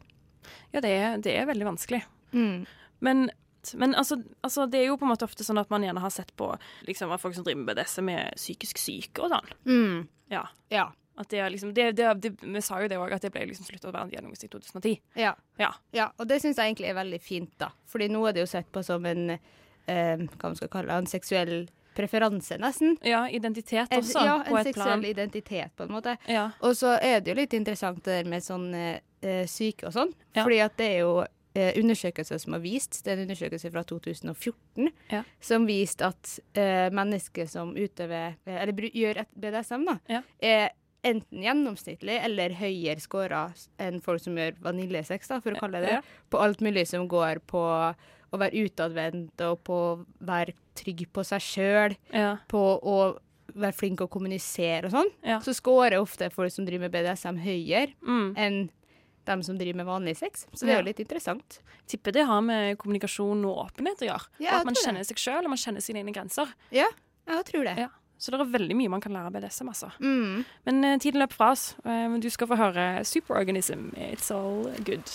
Ja, 0.72 0.82
det 0.82 0.92
er, 0.92 1.18
det 1.22 1.36
er 1.36 1.50
veldig 1.50 1.68
vanskelig. 1.74 2.02
Mm. 2.32 2.64
Men, 3.04 3.28
men 3.74 3.96
altså, 3.96 4.22
altså, 4.42 4.66
det 4.72 4.82
er 4.82 4.89
jo 4.89 4.98
på 5.02 5.06
en 5.08 5.12
måte 5.14 5.28
ofte 5.28 5.46
sånn 5.46 5.60
at 5.62 5.70
man 5.74 5.84
gjerne 5.86 6.04
har 6.04 6.14
sett 6.14 6.32
på 6.39 6.50
liksom, 6.88 7.14
folk 7.22 7.36
som 7.38 7.46
driver 7.46 7.62
med 7.62 7.74
BDSM 7.74 8.12
er 8.14 8.34
psykisk 8.39 8.82
syke 8.82 9.26
og 9.26 9.34
sånn. 9.34 9.54
Mm. 9.68 10.02
Ja. 10.34 10.48
Ja. 10.74 10.89
Det 11.30 11.42
liksom, 11.54 11.74
det, 11.78 11.92
det, 11.92 12.32
vi 12.42 12.62
sa 12.64 12.80
jo 12.82 12.88
det 12.89 12.98
òg, 12.98 13.12
at 13.14 13.22
det 13.22 13.30
ble 13.36 13.44
liksom 13.50 13.68
sluttet 13.68 13.89
å 13.89 13.94
være 13.94 14.08
en 14.08 14.14
diagnose 14.14 14.48
i 14.48 14.50
2010. 14.50 14.96
Ja. 15.20 15.36
Ja. 15.60 15.70
ja 15.94 16.08
og 16.18 16.30
det 16.30 16.39
syns 16.42 16.58
jeg 16.58 16.72
egentlig 16.72 16.89
er 16.89 16.98
veldig 16.98 17.20
fint, 17.22 17.52
da. 17.62 17.70
Fordi 17.92 18.08
nå 18.10 18.24
er 18.26 18.38
det 18.38 18.46
jo 18.46 18.50
sett 18.50 18.72
på 18.74 18.82
som 18.86 19.06
en 19.06 19.36
eh, 19.36 20.18
hva 20.18 20.48
man 20.48 20.58
skal 20.58 20.72
kalle 20.72 20.89
det, 20.89 20.98
en 20.98 21.12
seksuell 21.12 21.56
preferanse, 21.98 22.58
nesten. 22.62 22.96
Ja, 23.04 23.26
identitet 23.30 23.92
En, 23.92 24.00
også, 24.00 24.24
ja, 24.26 24.38
på 24.44 24.44
et 24.44 24.48
plan. 24.48 24.56
Ja, 24.56 24.62
en 24.62 24.74
seksuell 24.74 25.06
identitet, 25.10 25.76
på 25.76 25.84
en 25.88 25.94
måte. 25.98 26.18
Ja. 26.28 26.50
Og 26.62 26.76
så 26.80 26.96
er 27.02 27.20
det 27.22 27.34
jo 27.34 27.39
litt 27.42 27.54
interessant 27.58 28.04
det 28.06 28.22
der 28.24 28.30
med 28.32 28.44
sånn 28.46 28.70
eh, 28.76 29.46
syke 29.48 29.89
og 29.89 29.94
sånn. 29.98 30.14
Ja. 30.36 30.44
Fordi 30.46 30.60
at 30.64 30.78
det 30.80 30.88
er 30.96 31.00
jo 31.04 31.14
eh, 31.54 31.72
undersøkelser 31.82 32.39
som 32.39 32.54
har 32.56 32.64
vist, 32.64 33.02
det 33.04 33.12
er 33.14 33.18
en 33.20 33.26
undersøkelse 33.28 33.72
fra 33.74 33.84
2014, 33.84 34.92
Ja. 35.12 35.24
som 35.44 35.66
viste 35.68 36.08
at 36.08 36.38
eh, 36.56 36.88
mennesker 36.96 37.50
som 37.52 37.74
utøver, 37.76 38.38
eh, 38.46 38.62
eller 38.64 38.88
gjør 38.92 39.26
et 39.26 39.34
BDSM, 39.36 39.84
da, 39.89 40.22
er 40.39 40.70
enten 41.04 41.42
gjennomsnittlig 41.42 42.20
eller 42.24 42.54
høyere 42.54 43.02
scora 43.02 43.48
enn 43.82 44.00
folk 44.06 44.22
som 44.22 44.36
gjør 44.38 44.60
vaniljesex, 44.62 45.32
da, 45.32 45.39
for 45.42 45.56
å 45.58 45.60
kalle 45.64 45.80
det 45.82 45.96
det, 45.96 46.02
på 46.30 46.38
alt 46.38 46.62
mulig 46.62 46.84
som 46.88 47.08
går 47.10 47.42
på 47.50 47.64
å 48.32 48.38
være 48.40 48.66
utadvendt 48.66 49.42
og 49.42 49.64
på 49.68 49.74
å 49.74 50.06
være 50.26 50.54
trygg 50.76 51.08
på 51.14 51.24
seg 51.28 51.42
sjøl, 51.42 51.98
Ja. 52.14 52.38
på 52.48 52.62
å 52.82 53.18
være 53.54 53.76
flink 53.76 54.00
å 54.00 54.08
kommunisere 54.10 54.86
og 54.86 54.92
sånn, 54.92 55.12
Ja. 55.24 55.40
så 55.40 55.54
scorer 55.54 56.00
ofte 56.00 56.30
folk 56.32 56.52
som 56.52 56.66
driver 56.66 56.88
med 56.88 56.92
BDSM 56.94 57.38
høyere 57.44 57.94
Mm. 58.02 58.34
enn 58.38 58.70
dem 59.26 59.44
som 59.44 59.58
driver 59.58 59.76
med 59.78 59.86
vanlig 59.86 60.18
sex. 60.18 60.48
Så 60.54 60.66
det 60.66 60.70
er 60.70 60.82
jo 60.82 60.86
litt 60.88 61.00
interessant. 61.00 61.60
Tipper 61.88 62.12
det 62.14 62.26
har 62.26 62.42
med 62.42 62.78
kommunikasjon 62.78 63.44
og 63.46 63.68
åpenhet 63.70 64.00
å 64.02 64.08
gjøre. 64.08 64.28
Ja, 64.40 64.60
at 64.60 64.66
man 64.66 64.74
kjenner 64.74 65.02
seg 65.06 65.18
sjøl, 65.18 65.44
og 65.44 65.50
man 65.50 65.58
kjenner 65.58 65.82
sine 65.82 66.00
egne 66.02 66.14
grenser. 66.14 66.48
Ja, 66.72 66.88
jeg 67.28 67.46
tror 67.46 67.64
det. 67.66 67.78
Ja. 67.78 67.88
Så 68.18 68.32
det 68.32 68.40
er 68.40 68.46
veldig 68.60 68.76
mye 68.76 68.90
man 68.90 69.02
kan 69.02 69.12
lære 69.14 69.26
av 69.28 69.34
BDSM, 69.34 69.68
altså. 69.68 69.92
Mm. 70.00 70.46
Men 70.66 70.86
uh, 70.86 70.98
tiden 70.98 71.20
løper 71.22 71.34
fra 71.34 71.52
oss. 71.52 71.76
Uh, 71.86 72.18
du 72.20 72.30
skal 72.30 72.48
få 72.48 72.56
høre 72.56 73.02
Superorganism. 73.04 73.94
It's 73.98 74.30
all 74.32 74.72
good. 74.86 75.10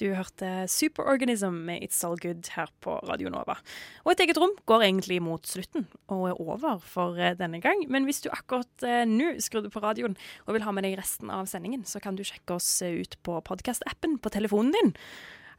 Du 0.00 0.08
hørte 0.10 0.64
Superorganism 0.70 1.54
med 1.68 1.84
It's 1.86 2.00
All 2.06 2.16
Good 2.18 2.48
her 2.56 2.70
på 2.82 2.96
Radio 3.06 3.30
Nova. 3.30 3.54
Og 4.02 4.12
Et 4.12 4.24
eget 4.24 4.40
rom 4.42 4.50
går 4.66 4.82
egentlig 4.88 5.20
mot 5.22 5.46
slutten 5.46 5.86
og 6.10 6.24
er 6.32 6.40
over 6.42 6.80
for 6.82 7.14
eh, 7.14 7.36
denne 7.38 7.60
gang. 7.62 7.84
Men 7.86 8.08
hvis 8.08 8.24
du 8.24 8.28
akkurat 8.32 8.82
eh, 8.82 9.04
nå 9.06 9.36
skrudde 9.38 9.70
på 9.70 9.82
radioen 9.84 10.16
og 10.48 10.56
vil 10.56 10.66
ha 10.66 10.74
med 10.74 10.88
deg 10.88 10.98
resten 10.98 11.30
av 11.30 11.46
sendingen, 11.46 11.86
så 11.86 12.02
kan 12.02 12.18
du 12.18 12.24
sjekke 12.26 12.58
oss 12.58 12.82
eh, 12.82 12.98
ut 13.04 13.14
på 13.22 13.38
podkast-appen 13.46 14.18
på 14.18 14.34
telefonen 14.34 14.74
din. 14.74 14.94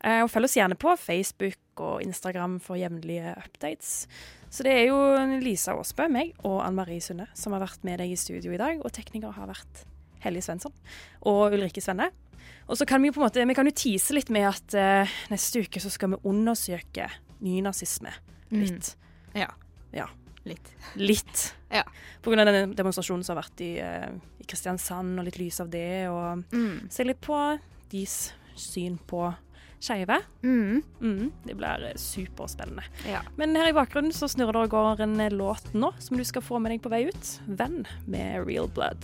Og 0.05 0.27
følg 0.29 0.45
oss 0.45 0.57
gjerne 0.57 0.75
på 0.77 0.91
Facebook 1.01 1.81
og 1.81 2.03
Instagram 2.03 2.59
for 2.61 2.77
jevnlige 2.77 3.31
updates. 3.39 4.03
Så 4.53 4.67
det 4.67 4.75
er 4.75 4.83
jo 4.91 4.99
Lisa 5.41 5.73
Aasbø, 5.73 6.05
meg 6.11 6.35
og 6.45 6.59
Ann 6.61 6.75
Marie 6.77 7.01
Sunde 7.01 7.25
som 7.33 7.55
har 7.55 7.63
vært 7.63 7.87
med 7.87 8.03
deg 8.03 8.13
i 8.13 8.19
studio 8.19 8.53
i 8.53 8.59
dag. 8.61 8.83
Og 8.83 8.93
tekniker 8.93 9.33
har 9.33 9.49
vært 9.49 9.85
Hellige 10.25 10.47
Svensson 10.49 10.73
og 11.29 11.53
Ulrikke 11.55 11.81
Svenne. 11.83 12.09
Og 12.67 12.77
så 12.79 12.85
kan 12.89 13.01
vi 13.05 13.11
på 13.13 13.21
en 13.21 13.27
måte, 13.27 13.45
vi 13.45 13.53
kan 13.57 13.67
jo 13.69 13.73
tise 13.77 14.13
litt 14.17 14.29
med 14.33 14.47
at 14.49 14.73
eh, 14.77 15.11
neste 15.31 15.61
uke 15.65 15.81
så 15.81 15.91
skal 15.93 16.15
vi 16.15 16.21
undersøke 16.29 17.07
nynazisme 17.45 18.11
litt. 18.55 18.95
Ja. 19.37 19.51
Ja. 19.93 20.07
Litt. 20.45 20.73
Litt. 20.95 21.51
Ja. 21.75 21.81
På 22.23 22.31
grunn 22.31 22.39
av 22.39 22.53
den 22.53 22.71
demonstrasjonen 22.77 23.25
som 23.25 23.33
har 23.35 23.41
vært 23.43 23.59
i, 23.65 23.71
eh, 23.83 24.05
i 24.39 24.45
Kristiansand, 24.47 25.17
og 25.19 25.25
litt 25.27 25.39
lys 25.41 25.57
av 25.59 25.67
det. 25.73 26.05
Og 26.07 26.45
Mm. 26.55 26.85
se 26.93 27.03
litt 27.03 27.19
på 27.25 27.35
deres 27.91 28.31
syn 28.55 28.95
på 29.09 29.25
skeive. 29.83 30.21
Mm. 30.45 30.79
Mm, 31.01 31.31
det 31.43 31.57
blir 31.59 31.83
eh, 31.89 31.97
superspennende. 31.99 32.85
Ja. 33.09 33.25
Men 33.35 33.57
her 33.59 33.67
i 33.73 33.75
bakgrunnen 33.75 34.13
så 34.15 34.29
snurrer 34.31 34.53
det 34.55 34.63
og 34.69 34.75
går 34.77 35.03
en 35.03 35.17
låt 35.35 35.73
nå 35.75 35.91
som 35.99 36.15
du 36.17 36.23
skal 36.23 36.41
få 36.45 36.61
med 36.61 36.71
deg 36.71 36.81
på 36.85 36.93
vei 36.93 37.09
ut. 37.09 37.39
'Venn' 37.49 37.83
med 38.07 38.45
Real 38.47 38.69
Blood. 38.69 39.03